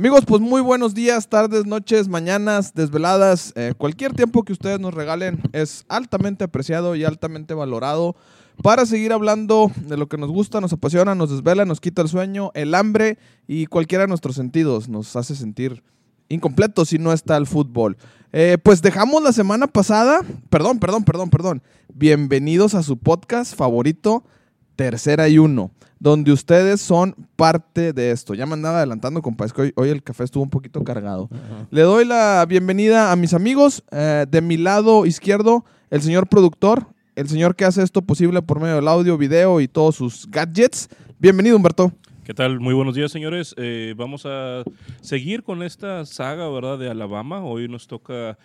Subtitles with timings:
[0.00, 3.52] Amigos, pues muy buenos días, tardes, noches, mañanas, desveladas.
[3.54, 8.16] eh, cualquier tiempo que ustedes nos regalen es altamente apreciado y altamente valorado
[8.62, 12.08] para seguir hablando de lo que nos gusta, nos apasiona, nos desvela, nos quita el
[12.08, 15.82] sueño, el hambre y cualquiera de nuestros sentidos nos hace sentir
[16.30, 17.98] incompletos si no está el fútbol.
[18.32, 21.62] Eh, pues dejamos la semana pasada, perdón, perdón, perdón, perdón.
[21.92, 24.24] Bienvenidos a su podcast favorito,
[24.80, 28.32] Tercera y Uno, donde ustedes son parte de esto.
[28.32, 31.28] Ya me andaba adelantando, compa, es que hoy, hoy el café estuvo un poquito cargado.
[31.70, 33.84] Le doy la bienvenida a mis amigos.
[33.92, 38.58] eh, de mi lado izquierdo, el señor productor, el señor que hace esto posible por
[38.58, 40.88] medio del audio, video y todos sus gadgets.
[41.18, 41.92] Bienvenido, Humberto.
[42.24, 42.58] ¿Qué tal?
[42.58, 43.54] Muy buenos días, señores.
[43.58, 44.62] Eh, vamos a
[45.02, 46.78] seguir con esta saga, ¿verdad?
[46.78, 47.44] De Alabama.
[47.44, 48.38] Hoy nos toca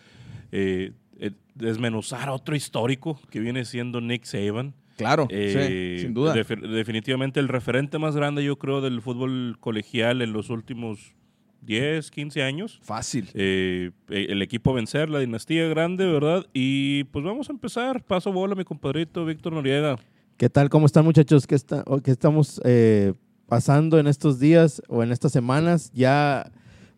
[0.51, 4.73] eh, eh, desmenuzar a otro histórico que viene siendo Nick Saban.
[4.97, 6.33] Claro, Eh, sí, sin duda.
[6.33, 11.13] defi- definitivamente el referente más grande, yo creo, del fútbol colegial en los últimos
[11.61, 12.79] 10, 15 años.
[12.83, 13.29] Fácil.
[13.33, 16.45] Eh, eh, el equipo a vencer, la dinastía grande, ¿verdad?
[16.53, 18.03] Y pues vamos a empezar.
[18.03, 19.97] Paso bola, mi compadrito Víctor Noriega.
[20.37, 20.69] ¿Qué tal?
[20.69, 21.47] ¿Cómo están muchachos?
[21.47, 23.13] ¿Qué, está, o qué estamos eh,
[23.47, 25.91] pasando en estos días o en estas semanas?
[25.93, 26.51] Ya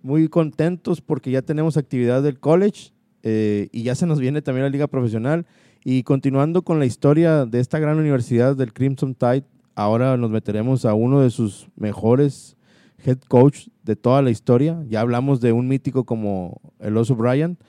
[0.03, 2.91] muy contentos porque ya tenemos actividad del college
[3.23, 5.45] eh, y ya se nos viene también la liga profesional.
[5.83, 10.85] Y continuando con la historia de esta gran universidad del Crimson Tide, ahora nos meteremos
[10.85, 12.57] a uno de sus mejores
[13.05, 14.83] head coach de toda la historia.
[14.89, 17.59] Ya hablamos de un mítico como el Oso Bryant.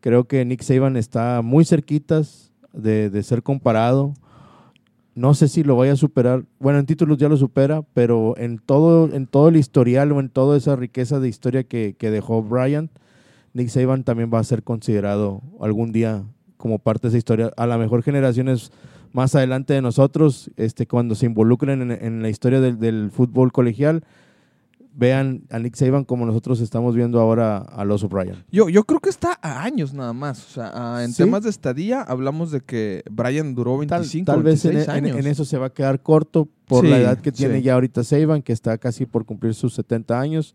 [0.00, 4.14] Creo que Nick Saban está muy cerquitas de, de ser comparado.
[5.14, 6.44] No sé si lo vaya a superar.
[6.58, 10.28] Bueno, en títulos ya lo supera, pero en todo, en todo el historial o en
[10.28, 12.90] toda esa riqueza de historia que, que dejó Bryant,
[13.52, 16.24] Nick Saban también va a ser considerado algún día
[16.56, 17.52] como parte de esa historia.
[17.56, 18.70] A lo mejor generaciones
[19.12, 23.52] más adelante de nosotros, este, cuando se involucren en, en la historia del, del fútbol
[23.52, 24.02] colegial,
[24.96, 28.44] vean a Nick Saban como nosotros estamos viendo ahora a Los O'Brien.
[28.52, 30.44] Yo, yo creo que está a años nada más.
[30.46, 31.24] O sea, a- en Sí.
[31.24, 35.04] temas de estadía hablamos de que Brian duró Tal, 25, tal vez en, 26 en-
[35.04, 35.18] años.
[35.18, 37.62] en eso se va a quedar corto por Sí, la edad que tiene sí.
[37.64, 40.54] ya ahorita Saban, que está casi por cumplir sus 70 años.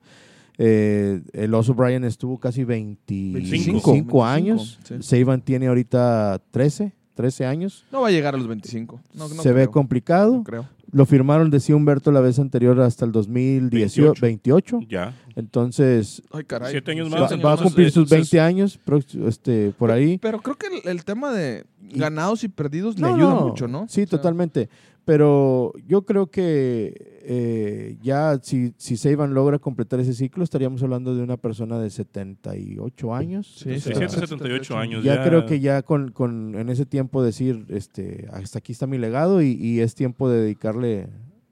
[0.62, 4.78] Eh, el Oso Bryan estuvo casi 25, 25, años.
[4.84, 4.96] sí.
[5.00, 7.86] Saban tiene ahorita 13, 13 años.
[7.94, 9.00] No va a llegar a los 25.
[9.14, 10.34] No, no se ve complicado.
[10.34, 10.66] no creo.
[10.92, 14.80] Lo firmaron, decía Humberto, la vez anterior hasta el 2018, 28.
[14.90, 15.14] Ya.
[15.36, 16.72] Entonces, Ay, caray.
[16.72, 19.92] Siete años más, va, años va a cumplir sus entonces- 20 años prox- este, por
[19.92, 20.18] ahí.
[20.18, 23.48] Pero creo que el, el tema de ganados y perdidos le ayuda no.
[23.48, 23.86] mucho, ¿no?
[23.88, 24.68] Sí, O sea, totalmente.
[25.10, 31.16] Pero yo creo que eh, ya si, si Saban logra completar ese ciclo, estaríamos hablando
[31.16, 33.48] de una persona de 78 años.
[33.58, 35.04] Sí, O sea, 67, 78 años.
[35.04, 38.98] ya, creo que ya con, con- en ese tiempo decir, este, hasta aquí está mi
[38.98, 41.08] legado y, y es tiempo de dedicarle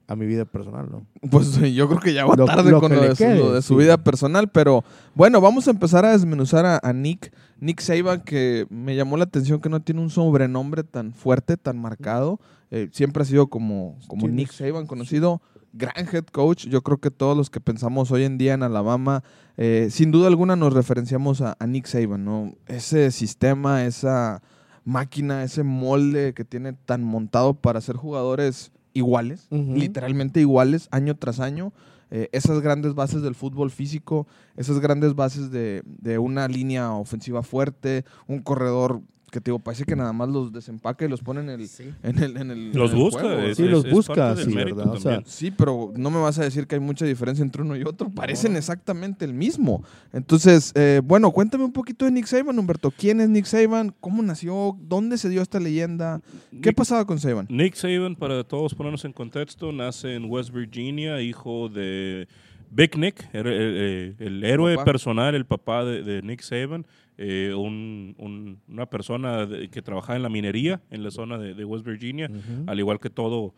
[0.06, 1.06] a mi vida personal, ¿no?
[1.30, 3.52] Pues yo creo que ya va Lo- tarde lo con lo de, su, quede, lo
[3.52, 3.80] de su sí.
[3.80, 4.82] vida personal, pero
[5.14, 7.32] bueno, vamos a empezar a desmenuzar a, a Nick.
[7.60, 11.76] Nick Saban, que me llamó la atención que no tiene un sobrenombre tan fuerte, tan
[11.78, 12.40] marcado.
[12.70, 15.40] Eh, siempre ha sido como, como Nick Saban, conocido,
[15.72, 16.66] gran head coach.
[16.66, 19.22] Yo creo que todos los que pensamos hoy en día en Alabama,
[19.56, 22.54] eh, sin duda alguna nos referenciamos a, a Nick Saban, ¿no?
[22.66, 24.42] Ese sistema, esa
[24.84, 31.40] máquina, ese molde que tiene tan montado para ser jugadores iguales, literalmente iguales, año tras
[31.40, 31.72] año.
[32.10, 34.26] Eh, esas grandes bases del fútbol físico,
[34.56, 39.84] esas grandes bases de, de una línea ofensiva fuerte, un corredor que te digo, parece
[39.84, 41.68] que nada más los desempaca y los pone en el,
[42.02, 43.20] en el, en el- Los en el busca.
[43.22, 43.40] juego.
[43.42, 44.94] es- Sí, es- los es busca, sí, mérito ¿verdad?
[44.94, 45.30] O sea, también.
[45.30, 48.08] Sí, pero no me vas a decir que hay mucha diferencia entre uno y otro.
[48.10, 49.84] Parecen exactamente el mismo.
[50.12, 52.90] Entonces, eh, bueno, cuéntame un poquito de Nick Saban, Humberto.
[52.90, 53.94] ¿Quién es Nick Saban?
[54.00, 54.76] ¿Cómo nació?
[54.80, 56.20] ¿Dónde se dio esta leyenda?
[56.50, 57.46] ¿Qué Nick- pasaba con Saban?
[57.50, 62.26] Nick Saban, para todos ponernos en contexto, nace en West Virginia, hijo de
[62.70, 64.84] Big Nick, era el, el- el héroe Papá.
[64.92, 66.86] personal, el papá de, de Nick Saban,
[67.18, 71.52] eh, un- un- una persona de- que trabajaba en la minería en la zona de,
[71.54, 72.30] de West Virginia,
[72.66, 73.54] al igual que todo,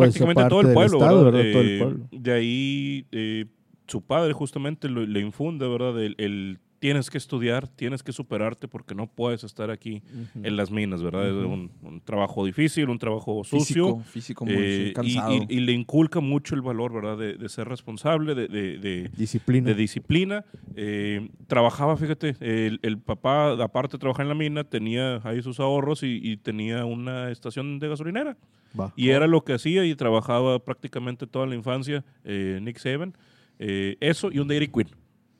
[0.00, 1.30] prácticamente todo el pueblo, estado.
[1.30, 2.06] Todo el Eh, pueblo.
[2.12, 3.46] De ahí eh,
[3.88, 6.00] su padre justamente lo- le infunde, ¿verdad?
[6.02, 10.02] El, el tienes que estudiar, tienes que superarte porque no puedes estar aquí
[10.34, 11.28] en las minas, ¿verdad?
[11.28, 13.98] Es un, un trabajo difícil, un trabajo sucio.
[14.00, 15.32] Físico, físico muy eh, y- cansado.
[15.48, 17.16] y, y le inculca mucho el valor, ¿verdad?
[17.16, 19.68] De, de ser responsable, de, de- de- Disciplina.
[19.68, 20.44] de disciplina.
[20.74, 25.60] Eh, trabajaba, fíjate, el, el papá, aparte de trabajar en la mina, tenía ahí sus
[25.60, 28.36] ahorros y, y tenía una estación de gasolinera.
[28.78, 28.92] Va.
[28.96, 33.14] Y era lo que hacía y trabajaba prácticamente toda la infancia eh, Nick Saban.
[33.60, 34.88] Eh, eso y un Dairy Queen.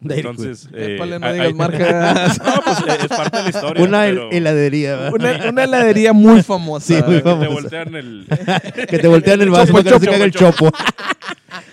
[0.09, 2.39] Entonces, eh, Épale, no digas hay- marcas.
[2.39, 3.85] No, pues eh, es parte de la historia.
[3.85, 5.13] Una hel- pero heladería, ¿verdad?
[5.15, 6.87] una, una heladería muy famosa.
[6.87, 7.51] Sí, muy que te famosa.
[7.51, 8.27] voltean el...
[8.89, 10.71] que te voltean el vaso Chopo, para que no se chopo, caiga el chopo.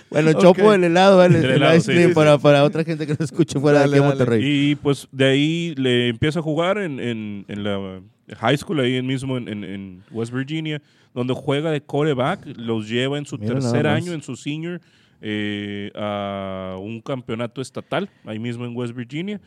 [0.09, 0.41] Bueno, Ok.
[0.41, 3.05] chopo el helado, el, El el helado, ice sí, cream sí, para, para otra gente
[3.05, 4.17] que no escuche fuera Dale, de aquí en dale.
[4.25, 4.69] Monterrey.
[4.71, 8.01] Y pues de ahí le empieza a jugar en, en- en la
[8.39, 10.81] high school, ahí mismo en, en- en West Virginia,
[11.13, 13.97] donde juega de coreback, los lleva en su Mira nada tercer más.
[14.01, 14.81] año, en su senior,
[15.21, 19.39] eh, a un campeonato estatal, ahí mismo en West Virginia.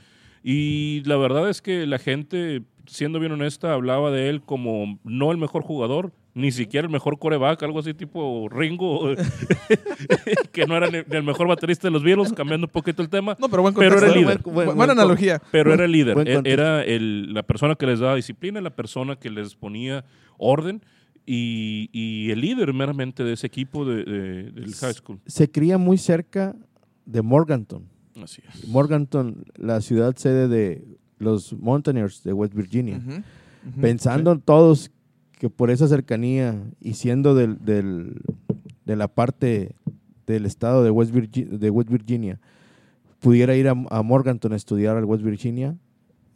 [0.45, 5.31] Y la verdad es que la gente, siendo bien honesta, hablaba de él como no
[5.31, 9.15] el mejor jugador, ni siquiera el mejor coreback, algo así tipo Ringo,
[10.53, 13.37] que no era ni el mejor baterista de los Beatles, cambiando un poquito el tema.
[13.39, 14.05] No, pero buen Pero contexto.
[14.07, 14.43] era Buen- líder.
[14.43, 15.41] buen- Buen- buena buen- analogía.
[15.51, 16.17] Pero era el líder,
[16.47, 20.05] era el- la persona que les daba disciplina, la persona que les ponía
[20.39, 20.83] orden
[21.27, 25.21] y, y el líder meramente de ese equipo de, de- del high school.
[25.27, 26.57] Se cría muy cerca
[27.07, 27.85] de Morganton.
[28.23, 28.69] Así es.
[28.69, 30.85] Morganton, la ciudad sede de
[31.19, 33.01] los Mountaineers de West Virginia.
[33.81, 34.91] Pensando en todos
[35.39, 38.21] que por esa cercanía y siendo del, del-
[38.85, 39.75] de la parte
[40.27, 42.41] del estado de West, Virgi- de West Virginia,
[43.21, 45.77] pudiera ir a, a Morganton a estudiar al West Virginia,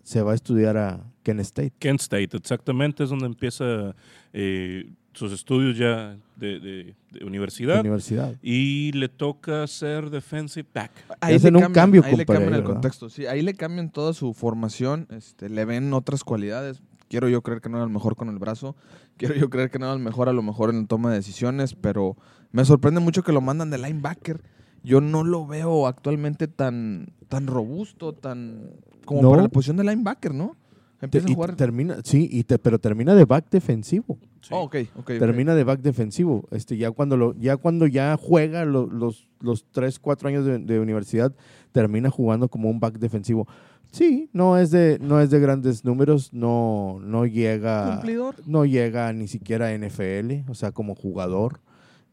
[0.05, 1.73] se va a estudiar a Kent State.
[1.79, 3.95] Kent State, exactamente, es donde empieza
[4.33, 7.81] eh, sus estudios ya de, de- de universidad.
[7.81, 8.35] Universidad.
[8.43, 10.91] Y le toca ser defensive back.
[11.21, 12.75] Ahí Hacen le un cambian- cambio, ahí le cambian el ¿verdad?
[12.75, 13.09] contexto.
[13.09, 16.81] Sí, ahí le cambian toda su formación, este, le ven otras cualidades.
[17.09, 18.77] Quiero yo creer que no era el mejor con el brazo.
[19.17, 21.17] Quiero yo creer que no era el mejor a lo mejor en la toma de
[21.17, 22.17] decisiones, pero
[22.53, 24.43] me sorprende mucho que lo mandan de linebacker.
[24.83, 28.71] Yo no lo veo actualmente tan, tan robusto, tan
[29.05, 29.31] como No.
[29.31, 30.57] para la posición de linebacker, ¿no?
[31.01, 31.57] Empieza Y a jugar.
[31.57, 34.19] termina, sí, y te- pero termina de back defensivo.
[34.41, 34.49] Sí.
[34.53, 35.07] Oh, ok, ok, ok.
[35.19, 36.49] Termina de back defensivo.
[36.51, 40.59] Este, ya cuando lo, ya cuando ya juega lo- los, los 3, 4 años de,
[40.59, 41.35] de universidad,
[41.73, 43.47] termina jugando como un back defensivo.
[43.93, 47.95] Sí, no es de, no es de grandes números, no, no llega.
[47.97, 48.35] Cumplidor.
[48.47, 51.61] No llega ni siquiera a NFL, o sea, como jugador.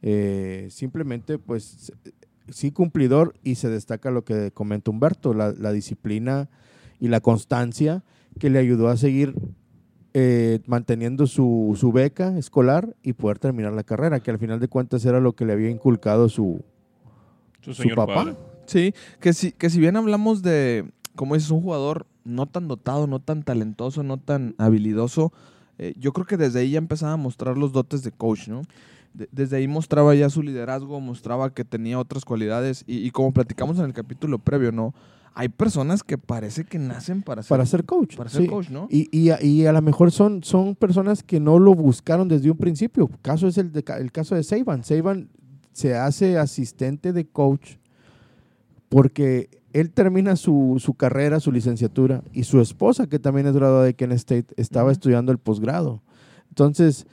[0.01, 1.91] Eh, simplemente, pues,
[2.49, 6.49] sí cumplidor y se destaca lo que comenta Humberto, la, la disciplina
[6.99, 8.03] y la constancia
[8.39, 9.35] que le ayudó a seguir
[10.13, 14.67] eh, manteniendo su, su beca escolar y poder terminar la carrera, que al final de
[14.67, 16.61] cuentas era lo que le había inculcado su,
[17.61, 18.13] Su papá.
[18.15, 18.35] padre.
[18.65, 23.07] Sí, que si, que si bien hablamos de, como dices, un jugador no tan dotado,
[23.07, 25.33] no tan talentoso, no tan habilidoso,
[25.79, 28.61] eh, yo creo que desde ahí ya empezaba a mostrar los dotes de coach, ¿no?
[29.13, 33.31] De- desde ahí mostraba ya su liderazgo, mostraba que tenía otras cualidades y, y como
[33.33, 34.93] platicamos en el capítulo previo, ¿no?
[35.35, 38.15] Hay personas que parece que nacen para ser, para ser coach.
[38.17, 38.47] para ser sí.
[38.47, 38.87] coach, ¿no?
[38.91, 42.51] Y, y, a- y a lo mejor son, son personas que no lo buscaron desde
[42.51, 43.09] un principio.
[43.21, 44.83] Caso es el, de, el caso de Saban.
[44.83, 45.29] Saban
[45.71, 47.77] se hace asistente de coach
[48.89, 53.83] porque él termina su, su carrera, su licenciatura, y su esposa, que también es graduada
[53.85, 56.03] de Kent State, estaba estudiando el posgrado.
[56.49, 57.07] Entonces,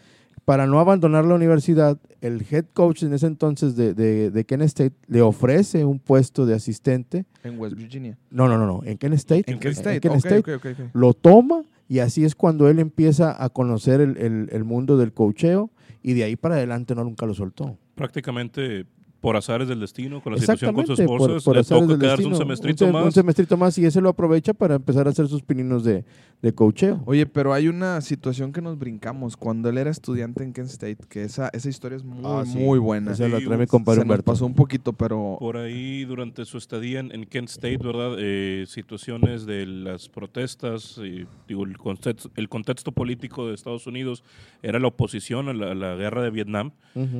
[0.44, 4.62] para no abandonar la universidad, el head coach en ese entonces de, de, de Kent
[4.64, 7.24] State le ofrece un puesto de asistente.
[7.44, 8.16] En West Virginia.
[8.30, 9.50] No, no, no, no, en Kent State.
[9.50, 10.00] En Kent State.
[10.00, 10.90] Kent ok, State ok, ok, ok.
[10.94, 15.12] lo toma y así es cuando él empieza a conocer el, el- el mundo del
[15.12, 15.70] coacheo
[16.02, 17.76] y de ahí para adelante no nunca lo soltó.
[17.94, 18.86] Prácticamente
[19.20, 21.98] por azares del destino, con la situación con su Exactamente, esposa, por, por toca del
[22.00, 22.28] quedarse destino.
[22.36, 23.04] un semestrito se- más.
[23.04, 26.04] Un semestrito más y ese lo aprovecha para empezar a hacer sus pininos de,
[26.40, 27.02] de coacheo.
[27.04, 30.98] Oye, pero hay una situación que nos brincamos cuando él era estudiante en Kent State,
[31.08, 32.56] que esa, esa historia es muy, Ah, sí.
[32.58, 33.12] muy buena.
[33.12, 34.24] Esa la trae mi compadre Humberto.
[34.24, 38.16] pasó un poquito, pero Por ahí, durante su estadía en, en Kent State, ¿verdad?
[38.18, 44.24] Eh, situaciones de las protestas, y, digo, el contexto, el contexto político de Estados Unidos
[44.62, 46.70] era la oposición a la, a la guerra de Vietnam.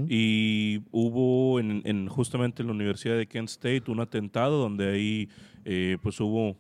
[0.09, 5.29] Y hubo en, en justamente en la Universidad de Kent State un atentado donde ahí
[5.65, 6.57] eh, pues hubo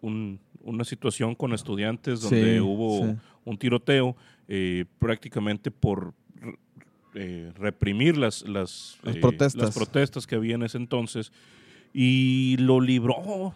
[0.00, 3.14] un- una situación con estudiantes donde Sí, hubo sí.
[3.44, 4.14] un tiroteo
[4.48, 6.12] eh, prácticamente por
[7.14, 9.54] eh, reprimir las, las, Las eh, protestas.
[9.62, 11.32] las protestas que había en ese entonces
[11.92, 13.54] y lo libró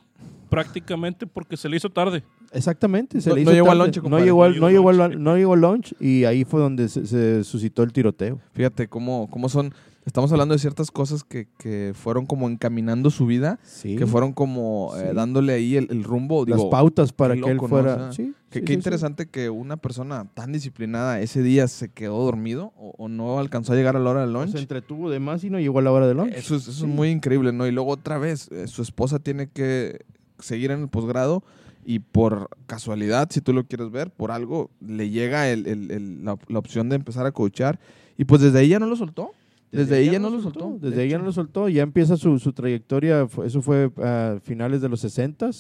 [0.50, 2.23] prácticamente porque se le hizo tarde.
[2.52, 3.21] Exactamente.
[3.21, 3.92] Se No- le no hizo llegó al tarde.
[4.00, 6.61] lunch, no llegó al, No no llegó al, no llegó al lunch y ahí fue
[6.61, 8.40] donde se, se suscitó el tiroteo.
[8.52, 9.73] fíjate cómo, cómo son.
[10.06, 13.96] Estamos hablando de ciertas cosas que, que fueron como encaminando su vida, Sí.
[13.96, 16.46] que fueron como eh, dándole ahí el, el rumbo.
[16.46, 17.94] las pautas para que él fuera.
[17.94, 21.88] O sea, sí, que- sí, qué interesante que una persona tan disciplinada ese día se
[21.88, 24.52] quedó dormido o, o no alcanzó a llegar a la hora del lunch.
[24.52, 26.32] Se entretuvo de más y no llegó a la hora del lunch.
[26.34, 27.66] Eso es, eso es muy increíble, ¿no?
[27.66, 30.04] Y luego otra vez, eh, su esposa tiene que
[30.38, 31.42] seguir en el posgrado
[31.84, 36.25] y por casualidad, si tú lo quieres ver, por algo, le llega el- el- el-
[36.25, 37.80] la, la opción de empezar a coachar.
[38.16, 39.32] Y pues desde ahí ya no lo soltó.
[39.76, 40.78] Desde, ahí ya no lo soltó.
[40.80, 41.68] Desde ahí ya no lo soltó.
[41.68, 43.28] Ya empieza su, su trayectoria.
[43.45, 45.50] Eso fue a finales de los 60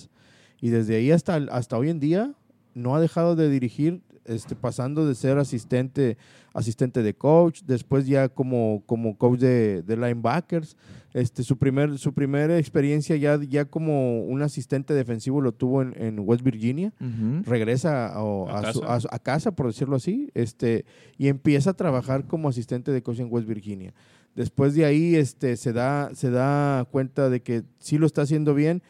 [0.60, 2.34] y desde ahí hasta, hasta hoy en día
[2.74, 6.16] no ha dejado de dirigir este, pasando de ser asistente,
[6.54, 10.76] asistente de coach, después ya como, como coach de, de linebackers.
[11.14, 15.94] Este, su, primer, su primera experiencia ya, ya como un asistente defensivo lo tuvo en,
[15.96, 16.92] en West Virginia.
[17.00, 17.42] Ujú.
[17.50, 19.08] Regresa a, A a su- casa.
[19.10, 20.84] a casa, por decirlo así, este,
[21.16, 23.94] y empieza a trabajar como asistente de coach en West Virginia.
[24.34, 28.52] Después de ahí este, se, da, se da cuenta de que sí lo está haciendo
[28.54, 28.82] bien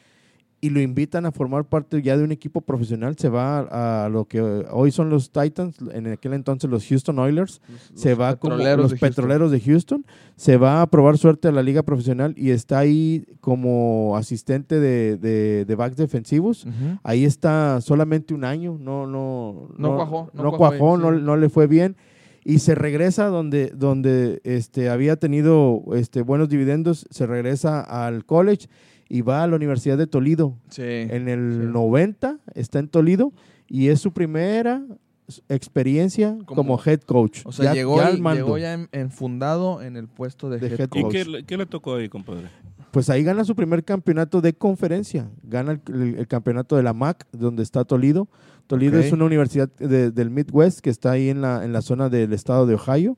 [0.60, 3.16] y lo invitan a formar parte ya de un equipo profesional.
[3.18, 7.18] Se va a, a lo que hoy son los Titans, en aquel entonces los Houston
[7.18, 7.60] Oilers.
[7.94, 8.98] se Los va como los de Houston.
[8.98, 10.06] petroleros de Houston.
[10.34, 15.16] Se va a probar suerte a la liga profesional y está ahí como asistente de,
[15.18, 16.64] de, de backs defensivos.
[16.64, 16.98] Ujú.
[17.02, 21.22] Ahí está solamente un año, no, no, No cuajó, no no, cuajó no, sí.
[21.22, 21.96] no le fue bien.
[22.44, 28.68] Y se regresa donde, donde este, había tenido este, buenos dividendos, se regresa al college
[29.08, 30.56] y va a la Universidad de Toledo.
[30.70, 30.82] Sí.
[30.82, 31.66] En el sí.
[31.72, 33.32] 90 está en Toledo
[33.68, 34.82] y es su primera
[35.48, 37.40] experiencia Como- como, head coach.
[37.44, 40.68] O sea, Ya- llegó, ya y- llegó ya en- enfundado en el puesto de, De
[40.68, 41.04] head head coach.
[41.06, 42.48] ¿Y qué, le- qué le tocó ahí, compadre?
[42.90, 45.28] Pues ahí gana su primer campeonato de conferencia.
[45.42, 48.28] Gana el, el- el campeonato de la MAC, donde está Toledo.
[48.66, 52.08] Toledo es una universidad de- del Midwest que está ahí en la, en la zona
[52.08, 53.16] del estado de Ohio.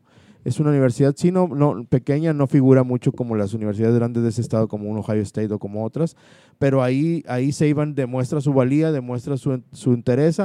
[0.48, 4.30] Es una universidad, sí, no, no, pequeña, no figura mucho como las universidades grandes de
[4.30, 6.16] ese estado, como un Ohio State o como otras.
[6.58, 10.40] Pero ahí, ahí Saban demuestra su valía, demuestra su, su interés,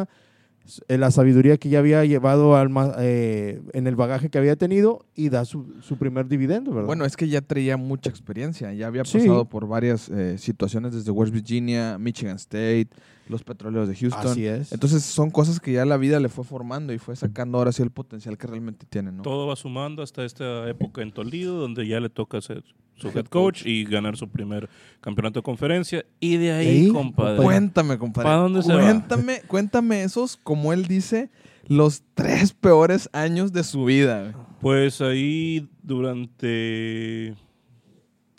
[0.87, 2.69] eh, la sabiduría que ya había llevado al,
[2.99, 6.87] eh, en el bagaje que había tenido y da su, su primer dividendo, ¿verdad?
[6.87, 9.19] Bueno, es que ya traía mucha experiencia, ya había Sí.
[9.19, 12.87] pasado por varias eh, situaciones desde West Virginia, Michigan State,
[13.27, 14.27] los petroleros de Houston.
[14.27, 14.71] Así es.
[14.71, 17.81] Entonces son cosas que ya la vida le fue formando y fue sacando ahora sí
[17.81, 19.23] el potencial que realmente tiene, ¿no?
[19.23, 22.63] Todo va sumando hasta esta época en Toledo, donde ya le toca ser
[22.95, 24.69] su Head head coach y ganar su primer
[25.01, 26.05] campeonato de conferencia.
[26.19, 27.41] Y de ahí, Ahí, compadre.
[27.41, 28.27] Cuéntame, compadre.
[28.27, 28.81] ¿Para dónde se va?
[28.81, 31.29] cuéntame, cuéntame esos, como él dice,
[31.67, 34.33] los tres peores años de su vida.
[34.61, 37.35] Pues ahí durante.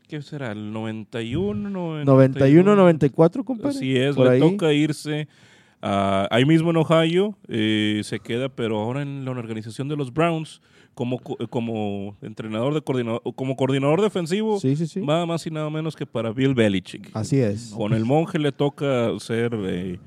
[0.08, 0.52] ¿Qué será?
[0.52, 2.04] ¿El 91?
[2.04, 3.76] 91, 94, compadre.
[3.76, 4.40] Así es, Por le ahí.
[4.40, 5.28] toca irse
[5.80, 10.12] a- ahí mismo en Ohio, eh, se queda, pero ahora en la organización de los
[10.12, 10.60] Browns,
[10.94, 15.00] como, co- como entrenador de coordinador, como coordinador defensivo, Sí, sí, sí.
[15.00, 17.10] nada más y nada menos que para Bill Belichick.
[17.14, 17.72] Así es.
[17.76, 19.98] Con el monje le toca ser, eh,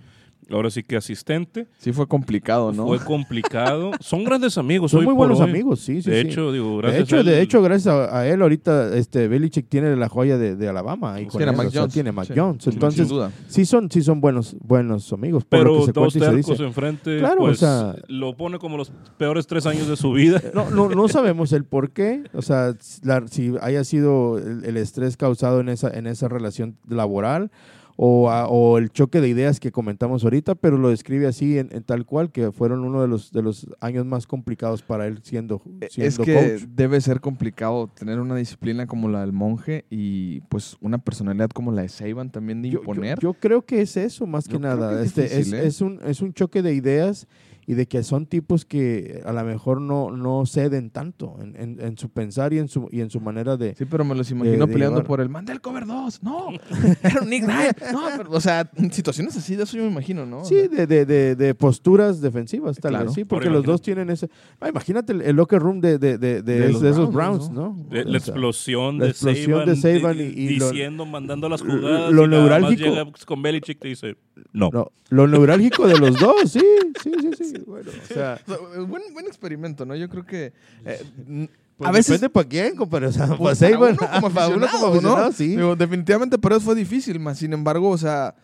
[0.52, 1.68] ahora sí que asistente.
[1.78, 2.88] Sí fue complicado, ¿no?
[2.88, 3.92] Fue complicado.
[4.00, 4.92] Son grandes amigos.
[4.92, 5.50] Son muy buenos hoy.
[5.50, 6.10] amigos, sí, sí.
[6.10, 6.28] de sí.
[6.30, 9.28] hecho, digo, de gracias hecho, a él- de hecho, gracias a, a él, ahorita este
[9.28, 11.16] Belichick tiene la joya de, de Alabama.
[11.16, 11.94] Con Tiene él, Mac o sea, Jones.
[11.94, 12.64] tiene Mac Sí, Jones.
[12.64, 13.32] sin- Entonces, sin duda.
[13.48, 15.44] sí son, sí son buenos, buenos amigos.
[15.50, 16.64] Pero que se dos y se tercos dice.
[16.64, 20.42] enfrente, Claro, o pues sea- lo pone como los peores tres años de su vida.
[20.54, 22.74] No, no, no sabemos el por qué, o sea,
[23.04, 27.52] la- si haya sido el, el estrés causado en esa, en esa relación laboral
[28.00, 31.70] o, a- o el choque de ideas que comentamos ahorita, pero lo describe así en,
[31.72, 35.20] en tal cual, que fueron uno de los, de los años más complicados para él
[35.24, 36.70] siendo, siendo Es que coach.
[36.70, 41.72] debe ser complicado tener una disciplina como la del monje y pues una personalidad como
[41.72, 43.20] la de Saban también de Yo- yo- imponer.
[43.20, 44.92] Yo, creo que es eso, más que Yo nada.
[44.92, 45.68] que es este, difícil, es, ¿eh?
[45.68, 47.28] es un, es un choque de ideas
[47.70, 51.82] y de que son tipos que a lo mejor no, no ceden tanto en, en-
[51.82, 53.76] en su pensar y en su, y en su manera de...
[53.76, 55.06] Sí, pero me los imagino de peleando llevar.
[55.08, 56.24] por el Mandel Cover 2.
[56.24, 56.48] No,
[57.04, 57.78] era un Nick Knight.
[57.92, 60.40] No, pero, o sea, situaciones así de eso yo me imagino, ¿no?
[60.40, 63.06] O Sí, sea, de, de, de, de posturas defensivas, tal Claro.
[63.08, 64.30] vez, sí, Por porque los dos tienen ese...
[64.62, 67.50] Ah, imagínate el, el locker room de, de, de, de, De los de esos Browns,
[67.50, 67.76] Browns, ¿no?
[67.90, 71.50] De- O la explosión, la de, explosión Saban, de Saban y- y lo- diciendo, mandando
[71.50, 72.14] las jugadas.
[72.14, 74.16] lo y nada más neurálgico- llega con Belichick y te dice,
[74.54, 74.70] no.
[74.72, 76.62] no, lo neurálgico de los dos, sí,
[77.04, 77.54] sí, sí, sí.
[77.68, 78.40] Bueno, o sea,
[78.88, 79.96] buen, buen experimento, ¿no?
[79.96, 80.54] Yo creo que
[80.86, 81.48] eh,
[81.78, 83.08] pues a veces depende para quién, compadre.
[83.08, 85.32] O sea, Pues, para Saban, uno como para uno como aficionado, aficionado, ¿no?
[85.32, 85.48] sí.
[85.50, 88.36] Digo, definitivamente para eso fue difícil, más sin embargo, o sea,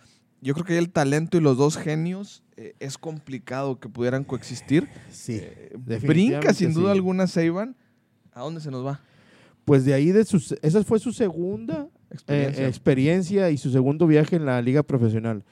[0.41, 4.87] yo creo que el talento y los dos genios eh, es complicado que pudieran coexistir.
[5.09, 6.97] Sí, Eh, brinca sin duda sí.
[6.97, 7.75] alguna Saban.
[8.33, 8.99] ¿A dónde se nos va?
[9.65, 12.65] Pues de ahí, de sus, esa fue su segunda Experiencia.
[12.65, 15.43] eh, experiencia y su segundo viaje en la liga profesional.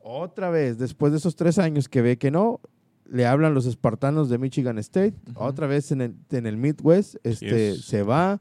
[0.00, 2.60] Otra vez, después de esos tres años que ve que no,
[3.08, 5.14] le hablan los espartanos de Michigan State.
[5.34, 7.84] Otra vez en el, en el Midwest, este, es.
[7.84, 8.40] se va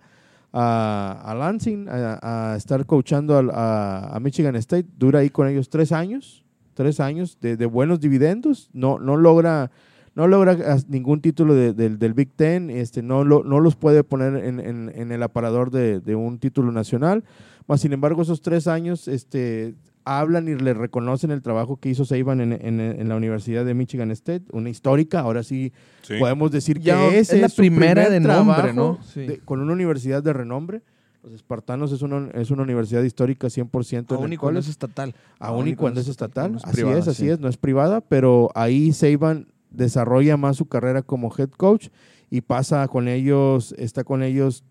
[0.54, 4.88] a, a Lansing a, a estar coachando a, a Michigan State.
[4.98, 6.44] Dura ahí con ellos tres años,
[6.74, 8.70] tres años de, de buenos dividendos.
[8.74, 9.72] No, no logra...
[10.16, 10.58] No logra
[10.88, 14.60] ningún título de- del- del Big Ten, este, no, lo- no los puede poner en,
[14.60, 17.24] en- en el aparador de, de un título nacional.
[17.68, 19.76] Más sin embargo, esos tres años este,
[20.08, 23.74] hablan y le reconocen el trabajo que hizo Saban en, en- en la Universidad de
[23.74, 25.20] Michigan State, una histórica.
[25.20, 25.74] Ahora sí,
[26.04, 26.16] Sí.
[26.20, 29.00] podemos decir Ya que ese es la su primera primer de nombre, ¿no?
[29.14, 29.22] Sí.
[29.28, 30.82] de- con una universidad de renombre.
[31.24, 34.60] Los Espartanos es una, es una universidad histórica 100% en Aún y cuando college.
[34.62, 35.14] es estatal.
[35.40, 36.52] Aún y cuando es estatal.
[36.54, 37.30] no es así privada, es, así sí.
[37.30, 41.90] es, no es privada, pero ahí Saban desarrolla más su carrera como head coach
[42.30, 44.64] y pasa con ellos, está con ellos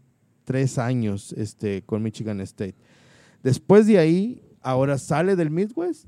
[0.45, 2.77] tres años este, con Michigan State.
[3.43, 6.07] Después de ahí, ahora sale del Midwest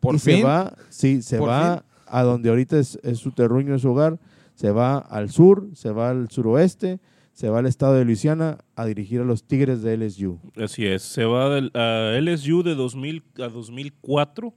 [0.00, 0.36] Por y fin.
[0.38, 3.90] se va, sí, se Por va a donde ahorita es, es su terruño, es su
[3.90, 4.18] hogar,
[4.54, 6.98] se va al sur, se va al suroeste,
[7.32, 10.38] se va al estado de Luisiana a dirigir a los Tigres de LSU.
[10.56, 14.54] Así es, se va del, a LSU de 2000 a 2004,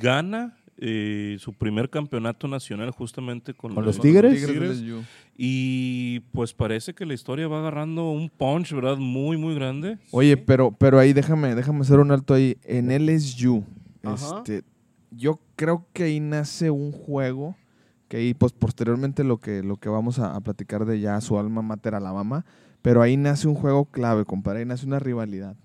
[0.00, 4.82] gana eh, su primer campeonato nacional justamente con, ¿Con los Tigres?
[5.36, 8.96] Y pues parece que la historia va agarrando un punch, ¿verdad?
[8.96, 9.98] Muy, muy grande.
[10.10, 12.56] Oye, pero, pero ahí déjame, déjame hacer un alto ahí.
[12.64, 13.64] En LSU,
[14.02, 14.38] Ajá.
[14.38, 14.62] este,
[15.10, 17.56] yo creo que ahí nace un juego
[18.08, 21.38] que ahí, pues posteriormente lo que, lo que vamos a, a platicar de ya su
[21.38, 22.44] alma mater Alabama,
[22.82, 25.56] pero ahí nace un juego clave, compadre, ahí nace una rivalidad.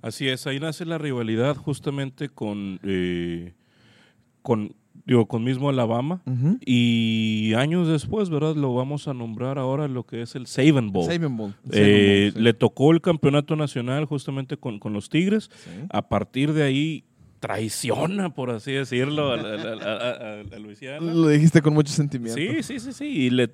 [0.00, 3.54] Así es, ahí nace la rivalidad justamente con, eh,
[4.42, 6.22] con, digo, con mismo Alabama.
[6.64, 8.54] Y años después, ¿verdad?
[8.56, 11.04] Lo vamos a nombrar ahora lo que es el Saban Bowl.
[11.10, 11.54] Saban Bowl.
[11.72, 15.50] Eh, Saban Bowl, Le tocó el campeonato nacional justamente con, con los Tigres.
[15.54, 15.70] sí.
[15.90, 17.04] A partir de ahí
[17.40, 21.12] traiciona, por así decirlo, a, la- a- a- a- a Luisiana.
[21.12, 22.36] Lo dijiste con mucho sentimiento.
[22.38, 23.04] Sí, sí, sí, sí.
[23.06, 23.48] Y le,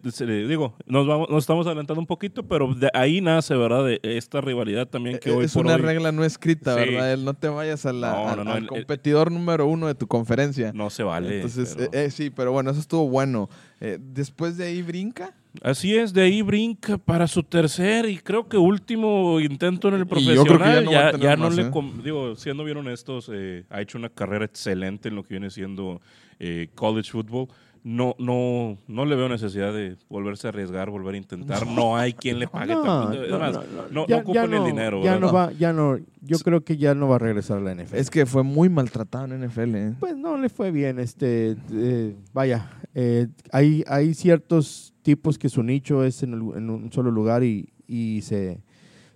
[0.49, 3.85] digo, nos, vamos, nos estamos adelantando un poquito, pero de ahí nace, ¿verdad?
[3.85, 6.91] De esta rivalidad también que Eh, hoy es por una hoy regla no escrita, Sí.
[6.91, 7.12] ¿verdad?
[7.12, 9.67] El no te vayas a la- No, al, no, no, al el- el- competidor número
[9.67, 10.73] uno de tu conferencia.
[10.75, 11.37] no se vale.
[11.37, 13.49] Entonces, pero- eh, eh, sí, pero bueno, eso estuvo bueno.
[13.81, 15.35] Eh, después de ahí brinca.
[15.62, 20.02] Así es, de ahí brinca para su tercer y creo que último intento en el
[20.02, 20.37] Y profesional.
[20.37, 22.02] yo creo que ya ya no va a tener ya no más, le, ¿eh?
[22.02, 26.00] digo, siendo bien honestos, eh, ha hecho una carrera excelente en lo que viene siendo
[26.40, 27.49] eh, college football.
[27.87, 31.67] No, no, no le veo necesidad de volverse a arriesgar, volver a intentar.
[31.67, 32.75] No, hay quien le pague.
[32.75, 33.14] más,
[33.91, 35.03] no, ya- no ocupan el dinero.
[35.05, 35.21] Ya ¿verdad?
[35.26, 37.97] no va, ya no, yo creo que ya no va a regresar a la NFL.
[37.99, 39.75] Es que fue muy maltratado en NFL.
[39.76, 39.95] ¿eh?
[40.00, 45.62] Pues no le fue bien, este, eh, vaya, eh, hay, hay ciertos tipos que su
[45.62, 48.62] nicho es en, el- en un solo lugar y, y se,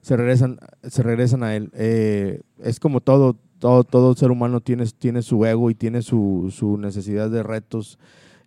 [0.03, 1.71] se regresan, se regresan a él.
[1.73, 6.53] Eh, es como todo, todo, todo ser humano tiene, tiene su ego y tiene su,
[6.55, 7.99] su necesidad de retos.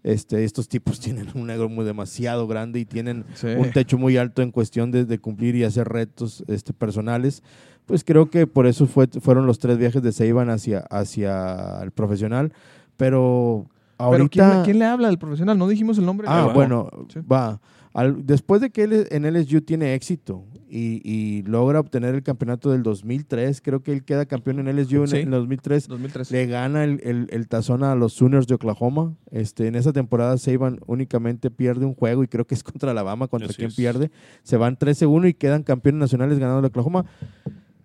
[0.04, 3.48] Este, estos tipos tienen un ego muy demasiado grande y tienen Sí.
[3.48, 7.44] un techo muy alto en cuestión de, de cumplir y hacer retos este, personales.
[7.86, 11.92] Pues creo que por eso fue, fueron los tres viajes de Seiban hacia, hacia el
[11.92, 12.54] profesional.
[12.98, 13.68] Pero
[14.10, 14.30] Pero ahorita...
[14.30, 15.58] ¿quién, le- quién le habla del profesional?
[15.58, 16.28] No dijimos el nombre.
[16.30, 17.20] Ah, bueno, Sí.
[17.22, 17.60] va.
[17.94, 22.72] Al- después de que él en LSU tiene éxito y, y logra obtener el campeonato
[22.72, 25.18] del 2003, creo que él queda campeón en LSU en, Sí.
[25.18, 25.90] en el 2003.
[25.90, 26.32] 2003.
[26.32, 29.14] Le gana el, el- el tazón a los Sooners de Oklahoma.
[29.30, 33.28] Este, en esa temporada Saban únicamente pierde un juego y creo que es contra Alabama,
[33.28, 33.76] contra Así quien es.
[33.76, 34.10] pierde.
[34.44, 37.06] Se van 13-1 y quedan campeones nacionales ganando de Oklahoma.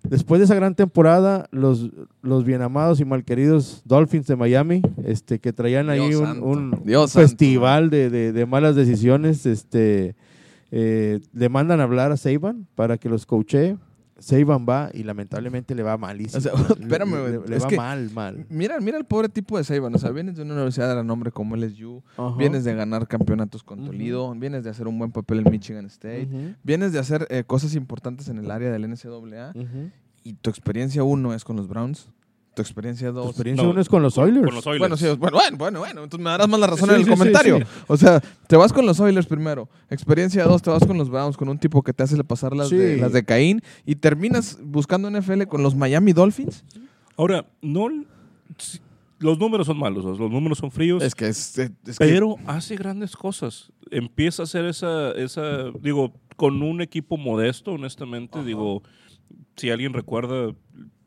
[0.09, 1.91] Después de esa gran temporada, los,
[2.23, 6.85] los bien amados y malqueridos Dolphins de Miami, este, que traían ahí Dios un, un
[7.21, 10.15] festival de, de- de malas decisiones, este,
[10.71, 13.77] eh, le mandan a hablar a Saban para que los coachee.
[14.19, 16.39] Saban va y lamentablemente le va malísimo.
[16.39, 18.47] O sea, espérame, Le- va que- mal, mal.
[18.49, 19.95] Mira, mira el pobre tipo de Saban.
[19.95, 22.03] O sea, vienes de una universidad de renombre como LSU.
[22.17, 22.35] Ajá.
[22.37, 23.85] Vienes de ganar campeonatos con.
[23.85, 24.35] Toledo.
[24.35, 26.29] Vienes de hacer un buen papel en Michigan State.
[26.63, 29.53] Vienes de hacer eh, cosas importantes en el área del NCAA.
[30.25, 32.09] Y tu experiencia uno es con los Browns.
[32.57, 33.27] Tu experiencia Tu dos.
[33.27, 34.47] experiencia No, uno es con los Oilers.
[34.47, 34.79] con los Oilers.
[34.81, 37.05] Bueno, sí, bueno, bueno, bueno, bueno, entonces me darás más la razón Sí, en el
[37.05, 37.59] sí, comentario.
[37.59, 37.65] sí.
[37.87, 39.69] O sea, te vas con los Oilers primero.
[39.91, 42.71] Experiencia dos, te vas con los Browns, con un tipo que te hace pasar las,
[42.71, 43.61] de, las de Caín.
[43.85, 46.65] Y terminas buscando NFL con los Miami Dolphins.
[47.19, 47.89] Ahora, no,
[49.19, 51.03] los números son malos, los números son fríos.
[51.03, 53.71] Es que es, es que- Pero hace grandes cosas.
[53.91, 58.43] Empieza a hacer esa, esa, digo, con un equipo modesto, honestamente.
[58.45, 58.83] Digo,
[59.57, 60.55] si alguien recuerda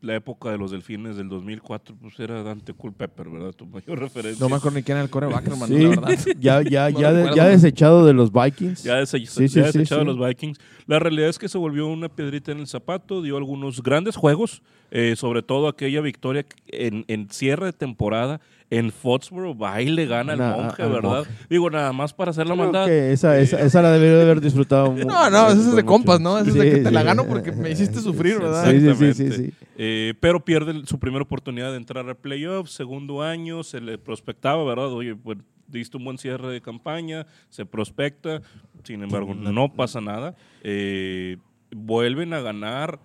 [0.02, 3.52] la época de los delfines del 2004, pues era Dante Culpepper, ¿verdad?
[3.52, 4.42] Tu mayor referencia.
[4.42, 6.08] no me acuerdo ni quién era el coreback, hermano, Sí, la verdad.
[6.40, 8.82] ya, ya, No ya, de- ya desechado de los Vikings.
[8.82, 10.08] Ya, dese- Sí, sí, ya sí, desechado sí.
[10.08, 10.58] a los Vikings.
[10.86, 14.62] La realidad es que se volvió una piedrita en el zapato, dio algunos grandes juegos,
[14.90, 18.40] eh, sobre todo aquella victoria en, en cierre de temporada
[18.72, 21.24] en Foxborough, va y le gana Na- monje, ¿verdad?
[21.48, 22.86] Digo, nada más para hacer la Creo maldad.
[22.86, 24.94] que esa, esa, esa la debería de haber disfrutado.
[24.94, 26.38] No, no, ese es de compas, ¿no?
[26.38, 28.70] Ese es de que te la gano porque me hiciste sufrir, ¿verdad?
[28.70, 29.54] Sí, sí, sí, sí, Exactamente.
[29.92, 34.62] Eh, pero pierde su primera oportunidad de entrar a playoffs, segundo año, se le prospectaba,
[34.62, 34.92] ¿verdad?
[34.92, 38.40] Oye, pues diste un buen cierre de campaña, se prospecta,
[38.84, 40.36] sin embargo, no pasa nada.
[40.62, 41.38] Eh,
[41.72, 43.00] vuelven a ganar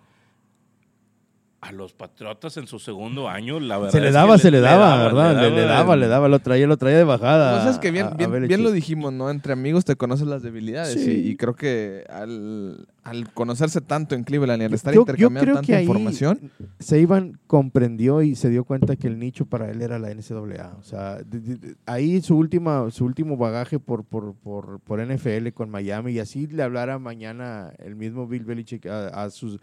[1.68, 3.92] a los Patriotas en su segundo año, la verdad.
[3.92, 5.42] Se le es daba, que se le daba, ¿verdad?
[5.42, 7.64] Le, le daba, le daba, lo traía, lo traía de bajada.
[7.64, 9.30] Pues es que bien, a- a bien, bien lo dijimos, ¿no?
[9.32, 10.94] Entre amigos te conoces las debilidades.
[11.04, 11.24] Sí.
[11.26, 15.02] Y, y creo que al, al conocerse tanto en Cleveland y al estar Yo- yo
[15.02, 19.46] intercambiando creo tanta que ahí información, Saban comprendió y se dio cuenta que el nicho
[19.46, 20.76] para él era la NCAA.
[20.80, 25.00] O sea, de- de- de- ahí su última, su último bagaje por, por, por, por
[25.00, 29.60] NFL con Miami y así le hablara mañana el mismo Bill Belichick a, a sus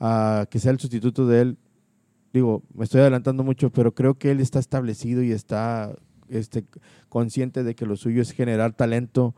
[0.00, 1.58] a que sea el sustituto de él.
[2.32, 5.94] Digo, me estoy adelantando mucho, pero creo que él está establecido y está
[6.28, 6.64] este,
[7.08, 9.34] consciente de que lo suyo es generar talento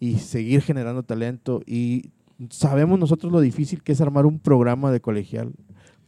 [0.00, 1.62] y seguir generando talento.
[1.66, 2.10] Y
[2.48, 5.52] sabemos nosotros lo difícil que es armar un programa de colegial,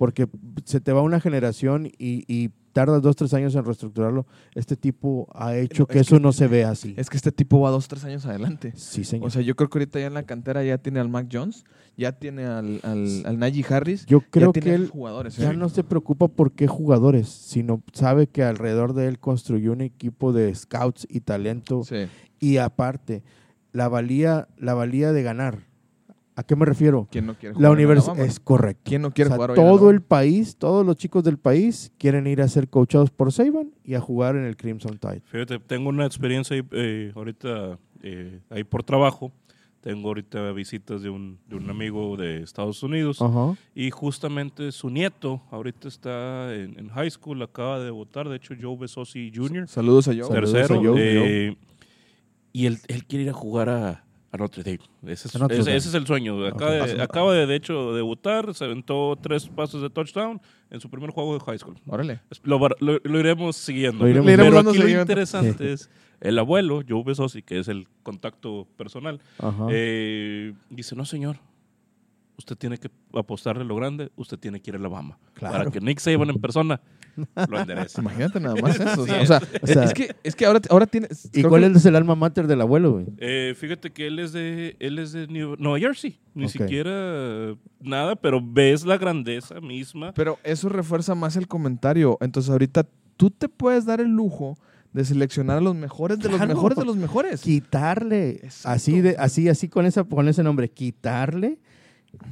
[0.03, 0.27] porque
[0.65, 4.27] se te va una generación y, y tardas dos, tres años en reestructurarlo.
[4.57, 6.93] Este tipo ha hecho que Es eso que- no se vea así.
[6.97, 8.73] es que este tipo va dos, tres años adelante.
[8.75, 9.29] sí, señor.
[9.29, 11.62] O sea, yo creo que ahorita ya en la cantera ya tiene al Mac Jones,
[11.97, 15.37] ya tiene al, al, al Najee Harris, Yo creo ya que él jugadores.
[15.37, 15.57] ya ¿eh?
[15.57, 20.33] no se preocupa por qué jugadores, sino sabe que alrededor de él construyó un equipo
[20.33, 22.07] de scouts y talento Sí.
[22.41, 23.23] y aparte
[23.71, 25.71] la valía la valía de ganar.
[26.35, 27.09] ¿A qué me refiero?
[27.11, 28.83] ¿Quién no quiere La jugar en universidad es correcto.
[28.85, 31.92] ¿Quién no quiere O sea, jugar hoy todo el país, todos los chicos del país
[31.99, 35.23] quieren ir a ser coachados por Saban y a jugar en el Crimson Tide.
[35.27, 39.31] Fíjate, tengo una experiencia ahí, eh, ahorita eh, ahí por trabajo.
[39.83, 43.18] Tengo ahorita visitas de un, de un amigo de Estados Unidos
[43.75, 48.55] y justamente su nieto ahorita está en, en high school, acaba de votar, de hecho
[48.59, 50.23] Joe Besosi Jr., Saludos a Joe.
[50.23, 50.95] Saludos tercero, a Joe.
[51.49, 51.57] eh,
[52.53, 54.79] y él, él quiere ir a jugar a, a Notre Dame.
[55.03, 55.55] Ese es, ese- Dame.
[55.57, 56.45] ese es el sueño.
[56.47, 56.87] Acaba, Ok.
[56.88, 60.40] de, acaba de, de hecho, debutar, se aventó tres pasos de touchdown
[60.71, 61.77] en su primer juego de high school.
[61.87, 62.21] Órale.
[62.42, 64.05] Lo, var- lo- lo iremos siguiendo.
[64.05, 65.90] Lo iremos- Pero aquí lo interesante es
[66.21, 69.21] el abuelo, Joe Besosi, que es el contacto personal,
[69.71, 71.37] eh, dice, no señor,
[72.38, 75.18] usted tiene que apostarle lo grande, usted tiene que ir a Alabama.
[75.35, 75.59] Claro.
[75.59, 76.81] Para que Nick Saban en persona
[77.48, 78.01] lo enderece.
[78.01, 79.03] Imagínate nada más eso.
[79.03, 81.09] o sea, Sí, o sea, o sea- es, que, es que ahora, ahora tiene...
[81.33, 83.07] ¿Y cuál que- es el alma mater del abuelo, güey?
[83.18, 88.16] Eh, fíjate que él es de él es de New- Nueva Jersey, ni siquiera nada,
[88.16, 90.12] pero ves la grandeza misma.
[90.14, 92.18] Pero eso refuerza más el comentario.
[92.20, 94.57] Entonces ahorita tú te puedes dar el lujo
[94.92, 96.55] de seleccionar a los mejores de los Claro.
[96.55, 97.40] mejores de los mejores.
[97.40, 98.68] quitarle Exacto.
[98.70, 101.59] así de así así con esa con ese nombre quitarle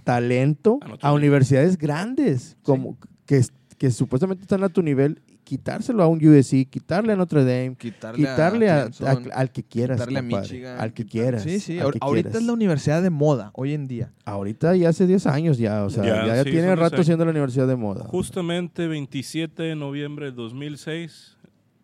[0.04, 3.42] talento A universidades grandes como que,
[3.80, 8.18] que supuestamente están a tu nivel quitárselo a un USC quitarle a Notre Dame Quitarle,
[8.18, 10.80] quitarle a- Clemson, a- al que quieras quitarle a compadre, Michigan.
[10.80, 11.78] al que quieras Sí, sí.
[11.78, 12.34] ahorita quieras.
[12.34, 14.12] es la universidad de moda, hoy en día.
[14.26, 16.78] ahorita ya hace 10 años ya o sea Ya, ya, ya sí, tiene son 10
[16.78, 17.06] rato años.
[17.06, 21.38] siendo la universidad de moda Justamente 27 de noviembre de 2006,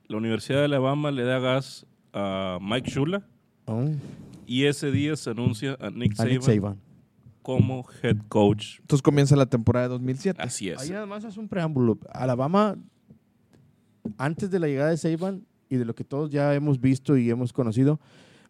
[0.08, 3.22] la Universidad de Alabama le da gas a Mike Shula
[3.64, 3.84] Oh,
[4.46, 6.76] y ese día se anuncia a Nick a Nick Saban Saban.
[7.46, 8.80] Como head coach.
[8.80, 10.42] Entonces comienza la temporada de 2007.
[10.42, 10.80] Así es.
[10.80, 11.96] Ahí además es un preámbulo.
[12.12, 12.76] Alabama,
[14.18, 17.30] antes de la llegada de Saban y de lo que todos ya hemos visto y
[17.30, 18.00] hemos conocido,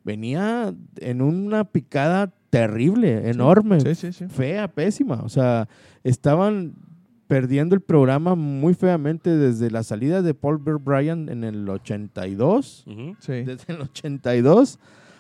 [0.03, 4.29] venía en una picada terrible, enorme, Sí, sí, sí.
[4.29, 5.21] fea, pésima.
[5.23, 5.69] O sea,
[6.03, 6.75] estaban
[7.27, 12.85] perdiendo el programa muy feamente desde la salida de Paul Bear Bryant en el 82.
[12.87, 13.17] Ujú.
[13.19, 13.33] Sí.
[13.43, 14.79] Desde el 82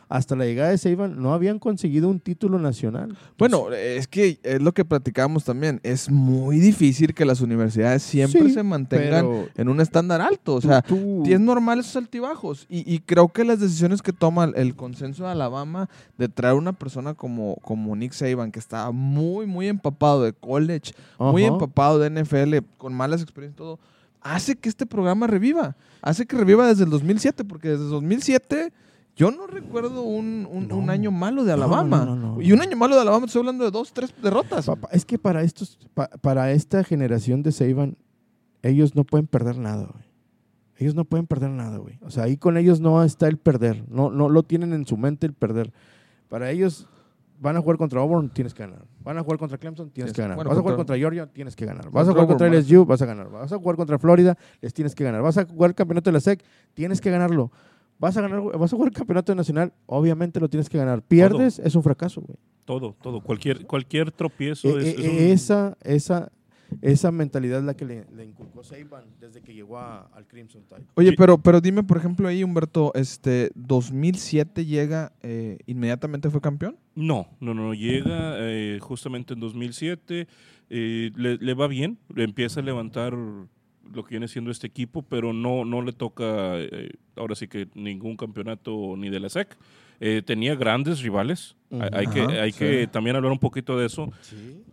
[0.09, 3.17] hasta la llegada de Saban no habían conseguido un título nacional.
[3.39, 5.81] Bueno, es que es lo que platicábamos también.
[5.83, 10.55] Es muy difícil que las universidades siempre Sí, se mantengan en un estándar alto.
[10.55, 12.67] O sea, tú- es normal esos altibajos.
[12.69, 15.89] Y, y creo que las decisiones que toma el consenso de Alabama
[16.19, 20.93] de traer una persona como, como Nick Saban, que estaba muy, muy empapado de college,
[21.19, 23.79] muy empapado de NFL, con malas experiencias y todo,
[24.21, 25.77] hace que este programa reviva.
[26.03, 28.73] Hace que reviva desde el 2007, porque desde el 2007
[29.17, 30.77] yo no recuerdo un, un- No.
[30.77, 32.05] un año malo de Alabama.
[32.05, 32.41] no, no, no.
[32.43, 34.67] Y un año malo de Alabama, estoy hablando de dos, tres derrotas.
[34.67, 37.97] Papá, es que para estos, pa- para esta generación de Saban,
[38.63, 40.05] ellos no pueden perder nada, güey.
[40.79, 41.99] Ellos no pueden perder nada, güey.
[42.03, 43.85] O sea, ahí con ellos no está el perder.
[43.89, 45.73] No, no lo tienen en su mente el perder.
[46.29, 46.87] Para ellos,
[47.41, 48.85] van a jugar contra Auburn, tienes que ganar.
[49.03, 50.37] Van a jugar contra Clemson, tienes Sí, que ganar.
[50.37, 51.91] bueno, vas a jugar contra- Georgia, tienes que ganar.
[51.91, 53.31] Vas a jugar contra LSU, vas a ganar.
[53.31, 55.23] Vas a jugar contra Florida, les tienes que ganar.
[55.23, 57.51] Vas a jugar el campeonato de la SEC, tienes que ganarlo.
[57.99, 61.03] Vas a ganar, vas a jugar el campeonato nacional, obviamente lo tienes que ganar.
[61.03, 62.37] Pierdes, es un fracaso, güey.
[62.65, 63.21] Todo, todo.
[63.21, 66.33] Cualquier, cualquier tropiezo Eh, es, eh, es un- esa, esa,
[66.83, 70.63] esa mentalidad es la que le, le inculcó Saban desde que llegó a- al Crimson
[70.69, 70.85] Tide.
[70.95, 76.77] Oye, pero, pero dime, por ejemplo, ahí, Humberto, este, 2007 llega, eh, inmediatamente fue campeón.
[76.97, 80.27] No, no, no, llega eh, justamente en 2007,
[80.69, 83.15] eh, le, le va bien, le empieza a levantar
[83.95, 86.25] lo que viene siendo este equipo, pero no, no le toca
[86.57, 89.57] eh, ahora sí que ningún campeonato ni de la SEC.
[89.99, 92.59] Eh, tenía grandes rivales, Hay, hay que, hay sí.
[92.59, 94.11] que también hablar un poquito de eso.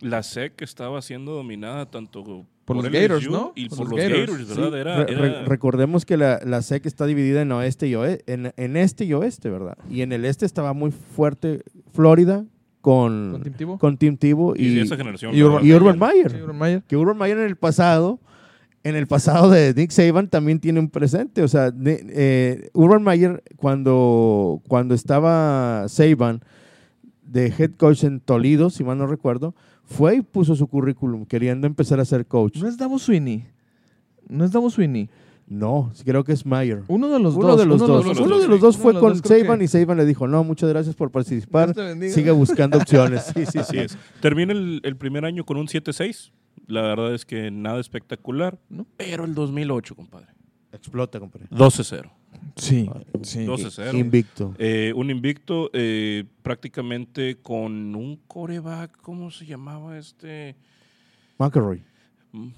[0.00, 3.52] La SEC estaba siendo dominada tanto Por los LSU Gators, ¿no?
[3.54, 4.30] Y Por por, los los Gators.
[4.30, 4.78] Gators, Sí, ¿verdad?
[4.80, 8.30] Era, re- era- re- recordemos que la, la SEC está dividida en oeste y oeste,
[8.34, 9.78] en, en este y oeste, ¿verdad?
[9.90, 11.62] Y en el este estaba muy fuerte
[11.94, 12.44] Florida
[12.82, 13.78] con, ¿Con Tim Tebow?
[13.78, 15.34] con Tim Tebow y, y, esa generación.
[15.34, 16.42] y Urban y Urban Sí, Meyer.
[16.42, 16.82] Urban Meyer.
[16.82, 18.20] Que Urban Meyer en el pasado,
[18.84, 21.42] en el pasado de Nick Saban también tiene un presente.
[21.42, 26.42] O sea, eh, Urban Meyer cuando, cuando estaba Saban
[27.26, 31.66] de head coach en Toledo, si mal no recuerdo, fue y puso su currículum queriendo
[31.66, 32.58] empezar a ser coach.
[32.58, 33.46] No es Davo Sweeney.
[34.28, 35.08] No es Davo Sweeney.
[35.46, 36.82] No, creo que es Meyer.
[36.88, 37.58] Uno de los Uno dos.
[37.60, 38.02] de los uno dos.
[38.04, 38.62] de los Uno dos, de los sí.
[38.62, 41.74] dos fue los con Saban que- y Saban le dijo, no, muchas gracias por participar.
[42.10, 43.24] Sigue buscando opciones.
[43.34, 43.78] Sí, sí, Así sí.
[43.78, 43.98] es.
[44.20, 46.30] Termina el, el primer año con un 7-6.
[46.66, 48.58] La verdad es que nada espectacular.
[48.68, 48.86] ¿No?
[48.96, 50.28] Pero el 2008, compadre.
[50.72, 51.46] Explota, compadre.
[51.50, 52.10] 12-0.
[52.56, 52.88] Sí,
[53.22, 53.46] sí.
[53.46, 53.94] 12-0.
[53.98, 54.54] Invicto.
[54.58, 60.56] Eh, un invicto eh, prácticamente con un coreback, ¿cómo se llamaba este?
[61.38, 61.82] McElroy.
[62.32, 62.48] Mm,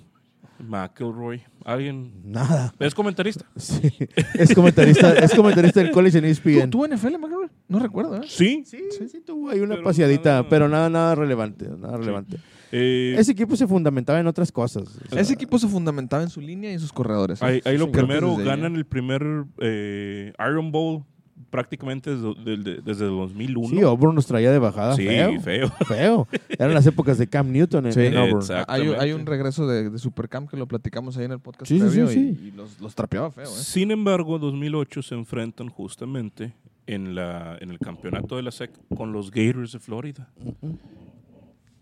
[0.60, 1.42] McElroy.
[1.64, 2.12] Alguien.
[2.24, 2.74] Nada.
[2.78, 3.44] Es comentarista.
[3.56, 3.92] Sí.
[4.34, 6.70] Es comentarista, es comentarista del college en ESPN.
[6.70, 7.50] ¿Tuvo NFL, McGregor?
[7.68, 8.26] No recuerdo, ¿eh?
[8.26, 8.62] Sí.
[8.64, 12.38] Sí, sí, tuvo ahí una Pero paseadita, nada- pero nada, nada relevante, nada relevante.
[12.78, 14.84] Eh, Ese equipo se fundamentaba en otras cosas.
[15.06, 17.42] o sea, Ese equipo se fundamentaba en su línea y en sus corredores.
[17.42, 19.22] ahí, ahí lo Sí, primero ahí, ganan el primer
[19.60, 21.04] eh, Iron Bowl
[21.50, 23.68] prácticamente desde, desde- desde el 2001.
[23.68, 25.40] Sí, Auburn nos traía de bajada Sí, feo.
[25.40, 25.68] feo.
[25.86, 26.28] Feo.
[26.48, 28.00] Eran las épocas de Cam Newton en, Sí.
[28.00, 28.40] en Auburn.
[28.40, 28.72] Exacto.
[28.72, 29.30] Hay, un- hay un Exactamente.
[29.30, 32.18] regreso de, de Supercamp que lo platicamos ahí en el podcast Sí, sí, previo sí,
[32.18, 32.48] y, sí.
[32.48, 33.48] y los, los trapeaba feo, ¿eh?
[33.62, 36.54] Sin embargo, 2008 se enfrentan justamente
[36.86, 40.28] en, la, en el campeonato de la SEC con los Gators de Florida.
[40.44, 40.78] Ujú.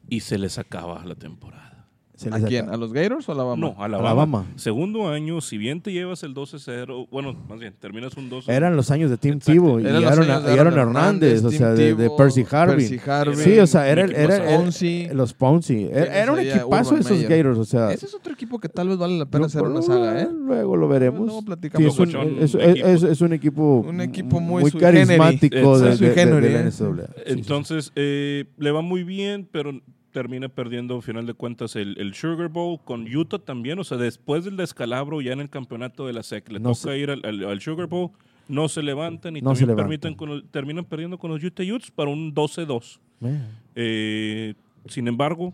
[0.09, 1.74] Y se les acaba la temporada.
[2.17, 2.63] Se ¿A quién?
[2.63, 2.75] acaba.
[2.75, 3.61] ¿A los Gators o a Alabama?
[3.61, 4.09] No, Alabama.
[4.11, 4.47] Alabama.
[4.55, 8.77] Segundo año, si bien te llevas el 12-0, bueno, más bien, terminas un 12 Eran
[8.77, 9.41] los años de Tim.
[9.41, 12.77] Tebow y de Aaron Aaron Hernández, o sea, de, Percy Harvin.
[12.77, 13.37] Percy Harvin.
[13.37, 15.09] Sí, o sea, era, era, Ponzi.
[15.13, 15.89] los Ponzi.
[15.93, 17.23] Era, era un equipazo esos.
[17.25, 17.91] Gators, o sea.
[17.93, 20.29] Ese es otro equipo que tal vez vale la pena no, hacer una saga, ¿eh?
[20.33, 21.21] Luego lo veremos.
[21.27, 21.93] Luego Sí, platicamos.
[21.95, 22.87] es, un, es- de es- equipo.
[22.89, 25.97] es- es un equipo, Un equipo muy muy carismático de, la ¿eh?
[25.99, 26.71] NCAA.
[26.71, 26.95] Sí, sí,
[27.27, 27.33] sí.
[27.33, 29.73] Entonces, eh, le va muy bien, pero
[30.15, 33.81] termina perdiendo, al final de cuentas, el, el Sugar Bowl con Utah también.
[33.81, 36.93] O sea, después del descalabro ya en el campeonato de la SEC, le No toca
[36.93, 38.11] se- ir al, al- al Sugar Bowl,
[38.49, 39.85] no se levantan y No también levantan.
[39.89, 43.01] permiten con los- terminan perdiendo con los Utah Utes para un 12-2.
[43.19, 43.49] Man.
[43.75, 44.55] Eh,
[44.87, 45.53] sin embargo,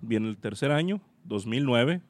[0.00, 2.00] viene el tercer año, 2009.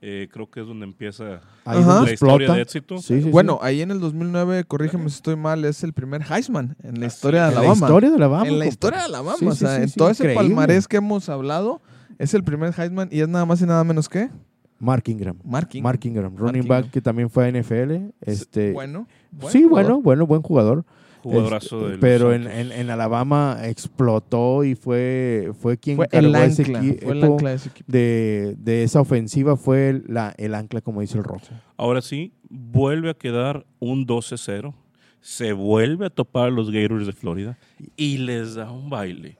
[0.00, 2.52] Eh, creo que es donde empieza Ahí la historia explota.
[2.54, 2.98] de éxito.
[2.98, 3.30] Sí, sí, sí.
[3.30, 7.06] Bueno, ahí en el 2009, corrígeme si estoy mal, es el primer Heisman en la
[7.06, 7.86] historia de en la Alabama.
[7.86, 8.46] historia de Alabama.
[8.48, 9.36] en la historia de Alabama.
[9.38, 10.48] Sí, o sí, sea, sí, en sí, todo ese increíble.
[10.54, 11.80] palmarés que hemos hablado,
[12.18, 14.30] es el primer Heisman y es nada más y nada menos que
[14.78, 15.36] Mark Ingram.
[15.44, 15.82] Mark Ingram.
[15.84, 16.82] Mark Ingram, running Ingram.
[16.82, 18.12] back que también fue a NFL.
[18.20, 19.06] Este, Bueno.
[19.30, 19.84] buen sí, jugador.
[19.92, 20.84] bueno, bueno, buen jugador.
[21.24, 26.06] Jugadorazo Este, de los pero en, en, en Alabama explotó y fue, fue quien Fue
[26.12, 26.82] el cargó ese ancla.
[26.82, 27.92] equi- Fue el equipo ancla de ese equipo.
[27.92, 31.46] de, de esa ofensiva, fue el, la, el ancla, como dice el rojo.
[31.76, 34.74] Ahora sí, vuelve a quedar un 12-0.
[35.20, 37.58] Se vuelve a topar a los Gators de Florida
[37.96, 39.38] y les da un baile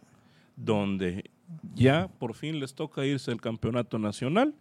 [0.56, 1.24] donde
[1.74, 4.54] ya por fin les toca irse al campeonato nacional.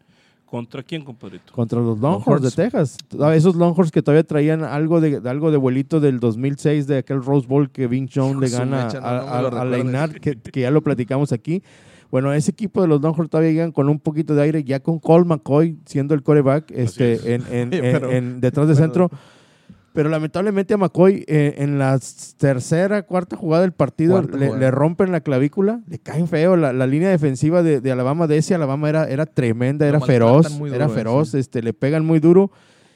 [0.54, 1.52] ¿Contra quién, compadrito?
[1.52, 2.52] Contra los Longhorns de.
[2.52, 2.96] Texas.
[3.20, 6.98] Ah, Esos Longhorns que todavía traían algo de, de algo de vuelito del 2006 de
[7.00, 10.62] aquel Rose Bowl que Vince Jones le gana mecha, no, a, no a- que, que
[10.62, 11.64] ya lo platicamos aquí.
[12.12, 15.00] Bueno, ese equipo de los Longhorns todavía llegan con un poquito de aire, ya con
[15.00, 17.26] Cole McCoy siendo el coreback este, es.
[17.26, 19.10] en, en- en- pero- en- detrás de centro.
[19.10, 19.20] Pero
[19.94, 22.00] lamentablemente a McCoy eh, en la
[22.38, 26.56] tercera, cuarta jugada del partido le, rompen la clavícula, le caen feo.
[26.56, 30.60] La, la línea defensiva de, de Alabama, de ese Alabama era, era tremenda, era feroz,
[30.74, 31.38] era feroz, sí.
[31.38, 32.52] este, le pegan muy duro.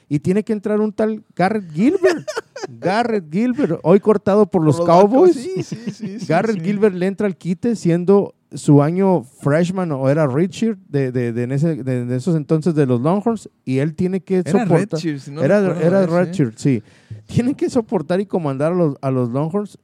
[0.08, 2.26] Y tiene que entrar un tal Garrett Gilbert.
[2.68, 5.36] Garrett Gilbert, hoy cortado por los Por Cowboys.
[5.36, 6.62] Sí, sí, Garrett.
[6.62, 11.42] Gilbert le entra al quite siendo su año freshman o era redshirt de, de, de
[11.42, 15.00] en ese- de- esos entonces de los Longhorns y él tiene que Era soportar.
[15.00, 16.06] Si no era era ¿eh?
[16.06, 16.14] Sí.
[16.14, 16.82] redshirt, sí.
[17.26, 19.78] Tiene que soportar y comandar a los, a los Longhorns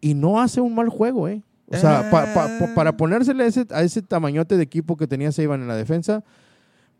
[0.00, 1.42] y no hace un mal juego, ¿eh?
[1.70, 5.06] O sea, pa- pa- pa- para ponérsele a ese, a ese tamañote de equipo que
[5.06, 6.24] tenía Saban en la defensa,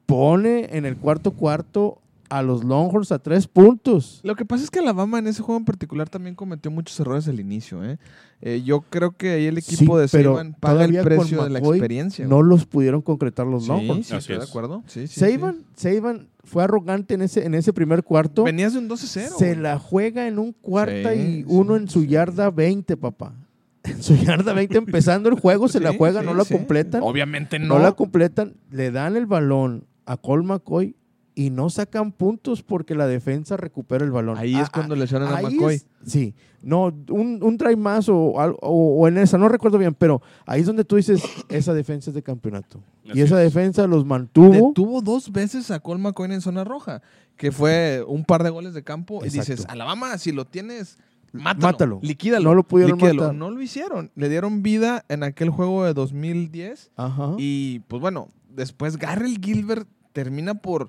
[0.07, 4.21] pone en el cuarto cuarto a los Longhorns a tres puntos.
[4.23, 7.27] Lo que pasa es que Alabama en ese juego en particular también cometió muchos errores
[7.29, 7.85] al inicio.
[7.85, 7.99] ¿eh?
[8.41, 11.59] Eh, yo creo que ahí el equipo Sí, de Saban paga el precio de la
[11.59, 12.27] experiencia.
[12.27, 14.07] No los pudieron concretar los sí, Longhorns.
[14.07, 14.49] sí, estoy de es.
[14.49, 14.83] acuerdo.
[14.87, 18.45] Sí, sí, Saban, Saban fue arrogante en ese, en ese primer cuarto.
[18.45, 19.07] Venías de un 12-0.
[19.07, 19.57] Se güey.
[19.57, 22.09] la juega en un cuarta Sí, y sí, uno en su sí.
[22.09, 23.35] yarda 20, papá.
[23.85, 26.53] En su yarda 20 empezando el juego, se la juega, sí, no la sí.
[26.55, 27.01] completan.
[27.03, 27.69] Obviamente no.
[27.69, 27.79] no.
[27.79, 30.95] la completan, le dan el balón a Cole McCoy
[31.39, 34.37] y no sacan puntos porque la defensa recupera el balón.
[34.39, 35.77] Ahí es Ah, cuando ah, lesionan a McCoy.
[35.77, 39.95] es- sí, no, un, un drive más o, o- o en esa, no recuerdo bien,
[39.95, 42.81] pero ahí es donde tú dices, esa defensa es de campeonato.
[43.09, 43.55] Así y esa es.
[43.55, 44.51] defensa los mantuvo.
[44.69, 47.03] Detuvo dos veces a Cole McCoy en zona roja,
[47.37, 49.25] que fue un par de goles de campo.
[49.25, 50.99] Y dices, Alabama, si lo tienes,
[51.33, 51.63] mátalo.
[51.63, 51.99] Mátalo.
[52.03, 52.49] Liquídalo.
[52.51, 53.23] No lo pudieron liquídalo.
[53.23, 53.35] matar.
[53.37, 54.11] No lo hicieron.
[54.17, 56.91] Le dieron vida en aquel juego de 2010.
[56.97, 57.35] Ajá.
[57.39, 60.89] Y pues bueno, después Garrel Gilbert termina por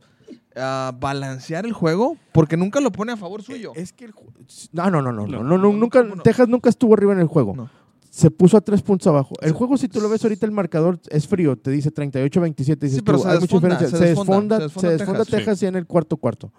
[0.99, 3.71] balancear el juego porque nunca lo pone a favor suyo.
[3.75, 4.13] Es que el
[4.73, 5.57] no, no, no, no, no, No.
[5.73, 6.05] nunca.
[6.23, 7.55] Texas nunca estuvo arriba en el juego.
[7.55, 7.69] No.
[8.09, 9.35] Se puso a tres puntos abajo.
[9.41, 12.79] El juego, si tú lo ves ahorita, el marcador es frío, te dice 38-27.
[12.79, 13.87] Dices Sí, pero tú, se hay mucha desfonda, diferencia.
[13.89, 15.37] se Se desfonda, desfonda, se se desfonda desfonda Texas.
[15.39, 16.51] Texas ya en el cuarto cuarto.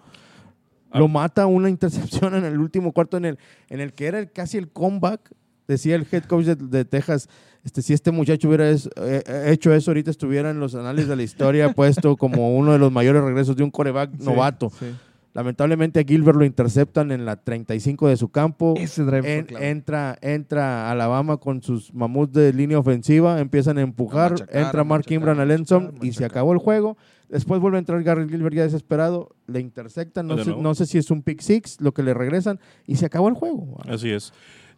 [0.91, 0.99] Ah.
[0.99, 4.31] Lo mata una intercepción en el último cuarto, en el, en el que era el-
[4.31, 5.31] casi el comeback.
[5.71, 7.29] Decía el head coach de, de Texas,
[7.63, 11.07] este, si este muchacho hubiera es- eh, eh, hecho eso, ahorita estuviera en los anales
[11.07, 14.69] de la historia puesto como uno de los mayores regresos de un coreback Sí, novato.
[14.77, 14.87] sí.
[15.33, 18.73] Lamentablemente a Gilbert lo interceptan en la 35 de su campo.
[18.75, 24.27] Ese drive En- entra, entra Alabama con sus mamuts de línea ofensiva, empiezan a empujar,
[24.27, 26.97] A machacar, entra Mark Ingram al machacar, y se acabó el juego.
[27.29, 30.97] Después vuelve a entrar Gary Gilbert ya desesperado, le interceptan, no sé, no sé si
[30.97, 33.77] es un pick six, lo que le regresan y se acabó el juego.
[33.87, 34.33] Así es.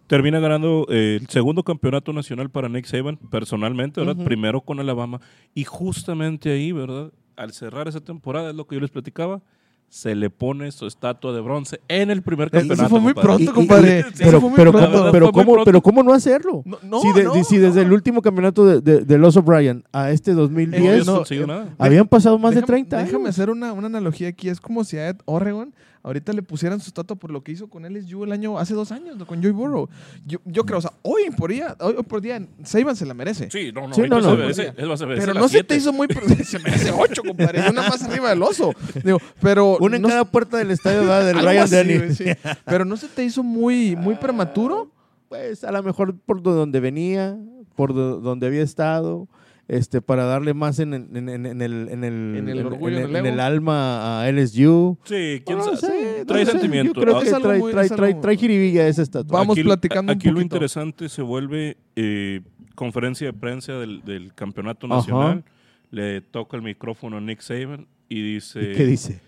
[0.07, 4.23] Termina ganando eh, el segundo campeonato nacional para Nick Saban, personalmente, ¿verdad?
[4.23, 5.21] Primero con Alabama.
[5.55, 7.11] Y justamente ahí, ¿verdad?
[7.35, 9.41] Al cerrar esa temporada, es lo que yo les platicaba,
[9.87, 12.89] se le pone su estatua de bronce en el primer Eso campeonato.
[12.89, 13.37] fue muy compadre.
[13.45, 13.99] pronto, compadre.
[13.99, 14.91] Eso pero, fue muy pero, pronto.
[14.91, 15.65] ¿cómo- La pero verdad fue muy ¿cómo, pronto.
[15.65, 16.61] pero ¿cómo no hacerlo?
[16.65, 17.87] No, no, si, de- no, si desde no.
[17.87, 21.45] el último campeonato de, de, de Los O'Brien a este No 2010 habías no, conseguido
[21.45, 21.75] eh, nada.
[21.77, 23.07] habían pasado más de Déjame- 30 años.
[23.11, 24.49] Déjame hacer una, una analogía aquí.
[24.49, 27.67] Es como si a Ed Oregon ahorita le pusieran su estatua por lo que hizo
[27.69, 29.89] con LSU el año, hace dos años, con Joey Burrow.
[30.25, 33.49] Yo, yo creo, o sea, hoy por día, hoy por día, Saban se la merece.
[33.49, 34.35] Sí, no, no, Sí, ahorita no, se no.
[34.37, 35.67] merece- él va a merecer Pero no se siete.
[35.69, 36.07] te hizo muy...
[36.45, 37.67] se merece ocho, compadre.
[37.69, 38.73] Una más arriba del oso.
[39.03, 39.77] Digo, pero...
[39.79, 41.25] Una en no- cada puerta del estadio ¿verdad?
[41.25, 42.13] del Ryan así, Denny.
[42.13, 42.25] sí.
[42.65, 44.91] Pero no se te hizo muy, muy prematuro.
[45.29, 47.35] Pues a lo mejor por do- donde venía,
[47.75, 49.27] por do- donde había estado,
[49.75, 52.97] este, para darle más en, en- en- en el, en, el, En el en- orgullo,
[52.97, 53.33] en en el en ego.
[53.33, 54.97] el alma a LSU.
[55.03, 56.25] Sí, quién No sabe.
[56.25, 56.93] trae no sé, sentimiento.
[56.99, 59.39] Yo creo Ah, que Es algo trae, muy- trae, es trae, trae jiribilla esa estatua.
[59.39, 62.41] Vamos Aquí platicando un Aquí lo interesante se vuelve eh,
[62.75, 64.95] conferencia de prensa del, del campeonato Ajá.
[64.97, 65.43] nacional.
[65.91, 69.21] Le toca el micrófono a Nick Saban y dice, ¿Qué dice?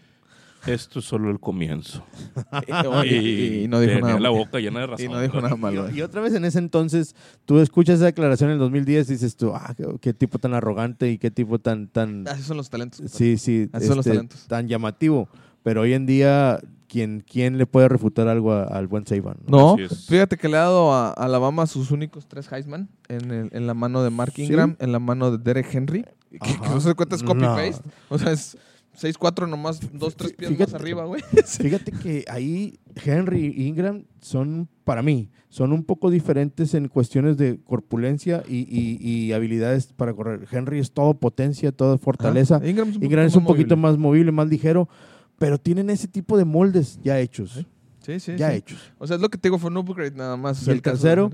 [0.68, 2.04] Esto es solo el comienzo.
[3.06, 4.20] Y, y- y no dijo tenía nada.
[4.20, 5.06] la boca llena de razón.
[5.06, 5.90] Y no dijo nada malo.
[5.92, 9.14] Y, y otra vez en ese entonces, tú escuchas esa declaración en el 2010 y
[9.14, 12.58] dices tú, ah, qué, qué tipo tan arrogante y qué tipo tan, tan, Así son
[12.58, 13.02] los talentos.
[13.12, 14.48] sí, sí, Así son los este, talentos.
[14.48, 15.30] tan llamativo.
[15.64, 19.38] Pero hoy en día, ¿quién, quién le puede refutar algo a- al buen Saban?
[19.48, 23.66] No, fíjate que le ha dado a Alabama sus únicos tres Heisman en, el- en
[23.68, 24.44] la mano de Mark Sí.
[24.44, 27.30] Ingram, en la mano de Derek Henry, que, no se cuenta es No.
[27.30, 27.82] copy-paste.
[28.10, 28.58] O sea, es
[29.00, 31.22] 6-4 nomás, dos, tres pies más arriba, güey.
[31.46, 37.38] Fíjate que ahí Henry e Ingram son, para mí, son un poco diferentes en cuestiones
[37.38, 40.48] de corpulencia y, y- y habilidades para correr.
[40.52, 42.58] Henry es todo potencia, toda fortaleza.
[42.58, 42.68] Ajá.
[42.68, 43.92] Ingram es un Ingram es poquito un más poquito movible.
[43.92, 44.90] más movible, más ligero,
[45.38, 47.66] pero tienen ese tipo de moldes ya hechos.
[48.06, 48.58] Sí, sí, ya sí.
[48.58, 48.80] hechos.
[49.00, 50.68] O sea, es lo que te digo, fue un upgrade nada más.
[50.68, 51.32] ¿Y el tercero?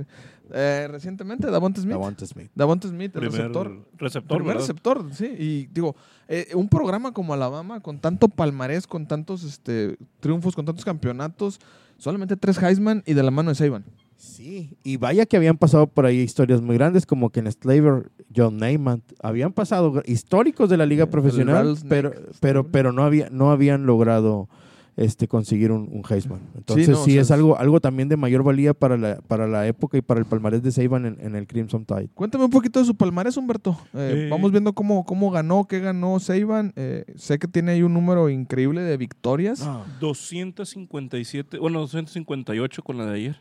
[0.54, 1.94] Eh, recientemente, Davonte Smith.
[1.94, 2.52] Davante Smith.
[2.56, 3.86] Davonte Smith, el Primer receptor.
[3.98, 4.62] receptor, Primer ¿verdad?
[4.62, 5.26] receptor, sí.
[5.38, 5.96] Y digo,
[6.28, 11.60] eh, un programa como Alabama, con tanto palmarés, con tantos este, triunfos, con tantos campeonatos,
[11.98, 13.86] solamente tres Heisman y de la mano de Saban.
[14.18, 18.58] Sí, y vaya que habían pasado por ahí historias muy grandes como Ken Slaver, John
[18.58, 23.50] Neyman, habían pasado históricos de la liga El profesional, pero, pero, pero no, había, no
[23.52, 24.48] habían logrado
[24.98, 26.40] este, conseguir un, un Heisman.
[26.56, 29.48] Entonces sí, no, o sea, es algo, algo también de mayor valía para la, para
[29.48, 32.10] la época y para el palmarés de Saban en, en el Crimson Tide.
[32.14, 33.78] Cuéntame un poquito de su palmarés, Humberto.
[33.94, 34.28] Eh, Eh.
[34.30, 36.74] Vamos viendo cómo, cómo ganó, qué ganó Saban.
[36.76, 39.62] Eh, sé que tiene ahí un número increíble de victorias.
[39.64, 39.84] Ah.
[40.00, 43.36] 257, bueno, 258 con la de ayer.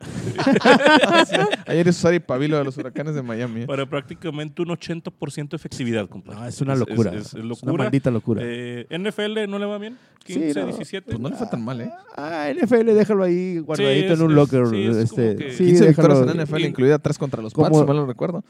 [1.67, 3.63] Ayer es Sari Pavilo de los Huracanes de Miami.
[3.63, 3.67] ¿eh?
[3.67, 6.49] Para prácticamente un 80% de efectividad, compadre.
[6.49, 7.13] Es una locura.
[7.15, 8.43] Es, es- es Es una maldita locura.
[8.45, 9.97] Eh, NFL no le va bien.
[10.27, 10.67] Sí, 15, no.
[10.67, 11.07] 17.
[11.07, 11.91] Pues no le fue tan mal, ¿eh?
[12.17, 14.67] Ah, NFL, déjalo ahí guardadito es- en un es- locker.
[14.69, 17.43] sí, es este, como que- sí, 15 déjalo- victorias en NFL, y- incluida 3 contra
[17.43, 18.45] los como- Pats, si mal no recuerdo.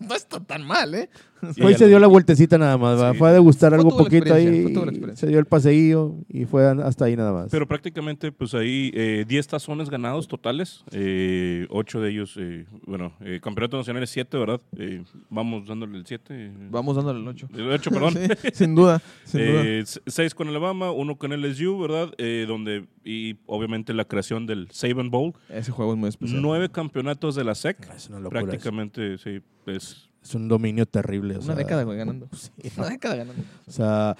[0.00, 1.08] No, no está tan mal, ¿eh?
[1.56, 3.12] Y Fue y ya se dio la vueltecita nada más, ¿va?
[3.12, 3.18] Sí.
[3.18, 4.72] fue a degustar Fue algo poquito ahí,
[5.14, 7.50] se dio el paseillo y fue hasta ahí nada más.
[7.50, 10.84] Pero prácticamente, pues ahí, eh, 10 tazones ganados totales.
[10.92, 14.60] Eh, 8 de ellos, eh, bueno, eh, campeonato nacional es 7, ¿verdad?
[14.76, 16.52] Eh, vamos dándole el 7.
[16.70, 17.48] Vamos dándole el 8.
[17.54, 18.14] El 8, perdón.
[18.42, 19.62] Sí, sin duda, sin duda.
[19.64, 22.12] Eh, 6 con Alabama, 1 con LSU, ¿verdad?
[22.18, 25.32] Eh, donde, y obviamente la creación del Saban Bowl.
[25.48, 26.40] Ese juego es muy especial.
[26.40, 27.78] 9 campeonatos de la SEC.
[27.94, 28.40] es una locura.
[28.40, 28.48] eso.
[28.48, 31.34] Prácticamente, sí, es Es un dominio terrible.
[31.34, 32.28] o Una sea, década güey, ganando.
[32.32, 33.42] sí, Una década ganando.
[33.66, 34.16] O sea,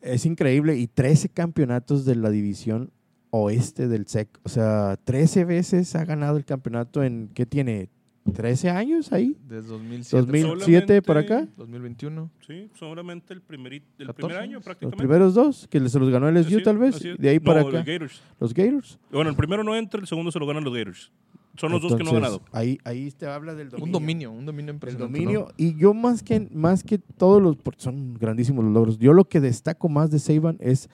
[0.00, 0.76] Es increíble.
[0.76, 2.90] Y 13 campeonatos de la división
[3.30, 4.28] oeste del SEC.
[4.44, 7.88] O sea, 13 veces ha ganado el campeonato en, ¿qué tiene?
[8.26, 9.36] ¿13 años ahí?
[9.48, 10.26] Desde 2007.
[10.26, 11.48] 2007 para acá.
[11.56, 12.30] 2021.
[12.46, 14.54] Sí, solamente el, primeri- el 14 primer año años.
[14.56, 14.96] Los prácticamente.
[14.98, 17.00] primeros dos, que se los ganó el SU tal vez.
[17.18, 17.82] De ahí No, para los acá.
[17.82, 18.20] Gators.
[18.38, 18.98] Los Gators.
[19.10, 21.10] Bueno, el primero no entra, el segundo se lo ganan los Gators.
[21.56, 22.58] Son los dos que no han Entonces, ganado.
[22.58, 23.84] Ahí, ahí te habla del dominio.
[23.86, 25.18] Un dominio, un dominio El impresionante.
[25.18, 25.48] dominio.
[25.56, 29.24] Y yo más que, más que todos los, porque son grandísimos los logros, yo lo
[29.24, 30.88] que destaco más de Saban es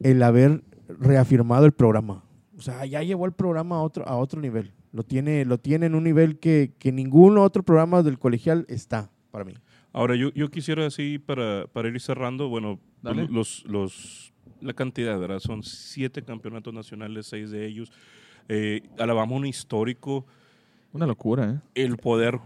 [0.00, 0.62] el haber
[1.00, 2.22] reafirmado el programa.
[2.56, 4.72] O sea, ya llevó el programa a otro, a otro nivel.
[4.92, 9.10] Lo tiene, lo tiene en un nivel que, que ningún otro programa del colegial está
[9.30, 9.54] para mí.
[9.92, 13.26] Ahora, yo, yo quisiera así, para, para ir cerrando, bueno, Dale.
[13.30, 15.38] los, los, la cantidad, ¿verdad?
[15.40, 17.90] Son siete campeonatos nacionales, seis de ellos.
[18.48, 20.24] Eh, Alabama, un histórico.
[20.92, 21.60] Una locura, ¿eh?
[21.74, 22.38] El poder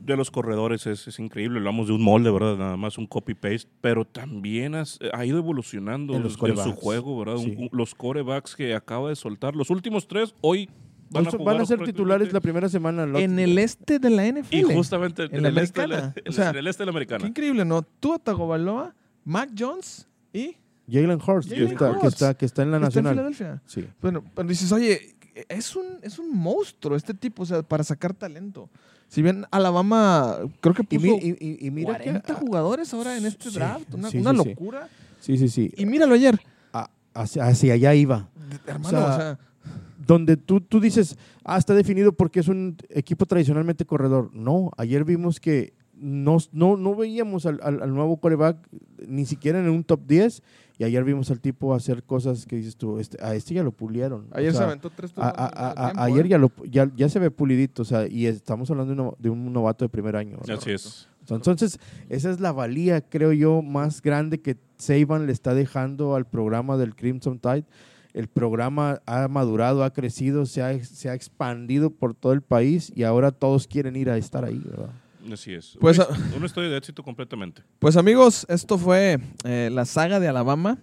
[0.00, 1.58] de los corredores es, es increíble.
[1.58, 2.56] Hablamos de un molde, ¿verdad?
[2.56, 7.18] Nada más un copy-paste, pero también has- ha ido evolucionando En los en su juego,
[7.18, 7.36] ¿verdad?
[7.38, 7.54] Sí.
[7.58, 9.54] un- los corebacks que acaba de soltar.
[9.54, 10.70] Los últimos tres, hoy
[11.10, 13.04] van a, Van, a ser titulares la primera semana.
[13.04, 14.56] lo- En el este de la NFL.
[14.56, 16.22] Y justamente en la el este de la- americana.
[16.24, 17.26] en O sea, el este de la Qué americana.
[17.28, 17.82] increíble, ¿no?
[17.82, 18.94] Tua Tagovailoa,
[19.24, 20.56] Mac Jones y
[20.90, 22.04] Jalen Hurst, que que, Hurts.
[22.04, 23.12] está, que está en la está en nacional.
[23.34, 23.62] Filadelfia.
[23.66, 23.84] Sí.
[24.00, 25.16] Bueno, pero dices, oye,
[25.48, 28.68] es un, es un monstruo este tipo, o sea, para sacar talento.
[29.08, 33.24] Si bien Alabama creo que puso y- y- y mira que 40 jugadores ahora en
[33.26, 34.48] este Sí, draft, una, sí, una sí, sí.
[34.48, 34.88] locura.
[35.20, 35.72] Sí, sí, sí.
[35.76, 36.38] Y míralo ayer,
[36.72, 38.28] A- hacia, hacia allá iba.
[38.66, 39.38] hermano, sea, o sea,
[40.06, 44.30] donde tú, tú dices, ah, está definido porque es un equipo tradicionalmente corredor.
[44.34, 48.56] No, ayer vimos que no, no, no veíamos al, al- al nuevo quarterback
[49.06, 50.42] ni siquiera en un top 10
[50.78, 53.72] y ayer vimos al tipo hacer cosas que dices tú, este, a este ya lo
[53.72, 54.28] pulieron.
[54.32, 56.28] O ayer se aventó tres a- tiempo, ayer ¿eh?
[56.30, 59.30] ya, lo, ya, ya se ve pulidito, o sea, y estamos hablando de, uno- de
[59.30, 60.38] un novato de primer año.
[60.40, 60.58] ¿verdad?
[60.58, 61.08] Así es.
[61.28, 66.24] Entonces, esa es la valía, creo yo, más grande que Saban le está dejando al
[66.26, 67.64] programa del Crimson Tide.
[68.14, 72.90] El programa ha madurado, ha crecido, se ha, se ha expandido por todo el país
[72.94, 74.88] y ahora todos quieren ir a estar ahí, ¿verdad?
[75.32, 75.76] Así es.
[75.80, 77.62] Pues, una, his- una historia de éxito completamente.
[77.78, 80.78] Pues amigos, esto fue eh, la saga de Alabama.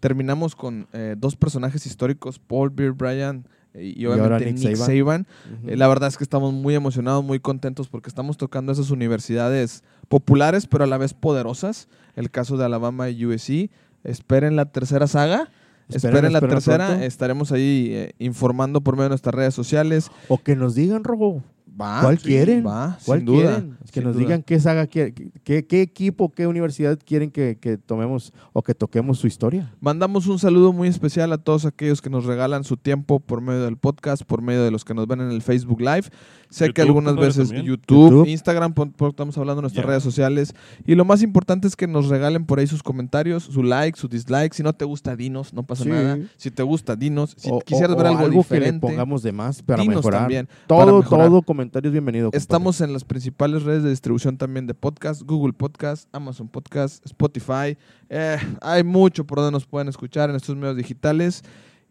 [0.00, 4.96] Terminamos con eh, dos personajes históricos, Paul Beer Bryant eh, y obviamente Nick Nick, Saban.
[4.98, 5.26] Saban.
[5.66, 9.82] Eh, la verdad es que estamos muy emocionados, muy contentos porque estamos tocando esas universidades
[10.08, 11.88] populares, pero a la vez poderosas.
[12.14, 13.70] El caso de Alabama y USC.
[14.04, 15.50] Esperen la tercera saga.
[15.88, 16.86] Esperen, Esperen, la esperen tercera.
[16.86, 17.04] pronto.
[17.04, 20.10] Estaremos ahí eh, informando por medio de nuestras redes sociales.
[20.28, 21.42] O que nos digan, Robo,
[21.80, 22.66] Va, ¿cuál sí, quieren?
[22.66, 23.60] Va, ¿Cuál sin duda?
[23.86, 24.24] Que sin nos duda.
[24.24, 25.14] digan qué saga, quiere-
[25.44, 29.72] qué, qué equipo, qué universidad quieren que, que tomemos o que toquemos su historia.
[29.80, 33.64] Mandamos un saludo muy especial a todos aquellos que nos regalan su tiempo por medio
[33.64, 36.08] del podcast, por medio de los que nos ven en el Facebook Live.
[36.50, 37.50] Sé que algunas veces.
[37.50, 38.26] YouTube, YouTube.
[38.28, 40.54] Instagram, por, por- estamos hablando en nuestras redes sociales.
[40.86, 44.08] Y lo más importante es que nos regalen por ahí sus comentarios, su like, su
[44.08, 44.54] dislike.
[44.54, 45.90] Si no te gusta, dinos, no pasa Sí.
[45.90, 46.18] nada.
[46.36, 47.34] Si te gusta, dinos.
[47.36, 49.96] Si o, quisieras o- ver o algo, que le diferente, pongamos de más para dinos
[49.96, 50.20] mejorar.
[50.22, 50.46] también.
[50.46, 51.26] para Todo, mejorar.
[51.28, 52.26] todo comentario es bienvenido.
[52.26, 52.38] compadre.
[52.42, 57.76] Estamos en las principales redes de distribución también de podcast, Google Podcast, Amazon Podcast, Spotify.
[58.08, 61.42] Eh, hay mucho por donde nos pueden escuchar en estos medios digitales.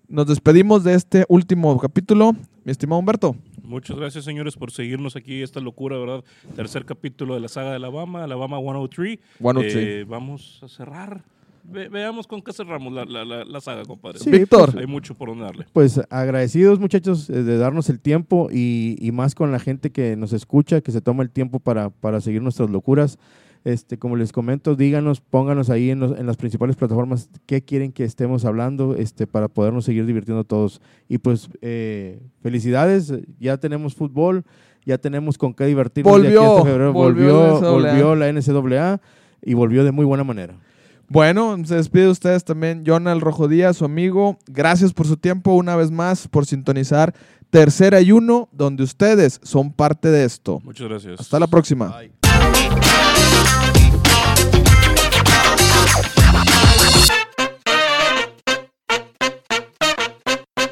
[0.09, 2.33] Nos despedimos de este último capítulo.
[2.67, 3.33] Mi estimado Humberto.
[3.63, 5.41] Muchas gracias, señores, por seguirnos aquí.
[5.41, 6.21] Esta locura, ¿verdad?
[6.53, 9.19] Tercer capítulo de la saga de Alabama, Alabama 103.
[9.39, 9.75] 103.
[9.77, 11.23] Eh, vamos a cerrar.
[11.63, 14.19] Ve- veamos con qué cerramos la, la- la- la saga, compadre.
[14.19, 14.77] Sí, Víctor.
[14.77, 15.65] Hay mucho por donde darle.
[15.71, 20.17] Pues agradecidos muchachos eh, de darnos el tiempo y, y más con la gente que
[20.17, 23.17] nos escucha, que se toma el tiempo para, para seguir nuestras locuras.
[23.63, 27.91] Este, como les comento, díganos, pónganos ahí en, los- en las principales plataformas qué quieren
[27.91, 30.81] que estemos hablando este, para podernos seguir divirtiendo todos.
[31.09, 34.43] Y pues eh, felicidades, ya tenemos fútbol,
[34.85, 36.21] ya tenemos con qué divertirnos.
[36.21, 36.93] de aquí Volvió, hasta febrero.
[36.93, 39.01] volvió volvió, la volvió la NCAA
[39.41, 40.55] y volvió de muy buena manera.
[41.09, 44.37] Bueno, se despide de ustedes también Jonal Rojo Díaz, su amigo.
[44.45, 47.13] Gracias por su tiempo una vez más, por sintonizar
[47.49, 50.59] Tercera y Uno, donde ustedes son parte de esto.
[50.65, 51.19] Muchas gracias.
[51.21, 51.87] Hasta la próxima.
[51.97, 52.11] Bye.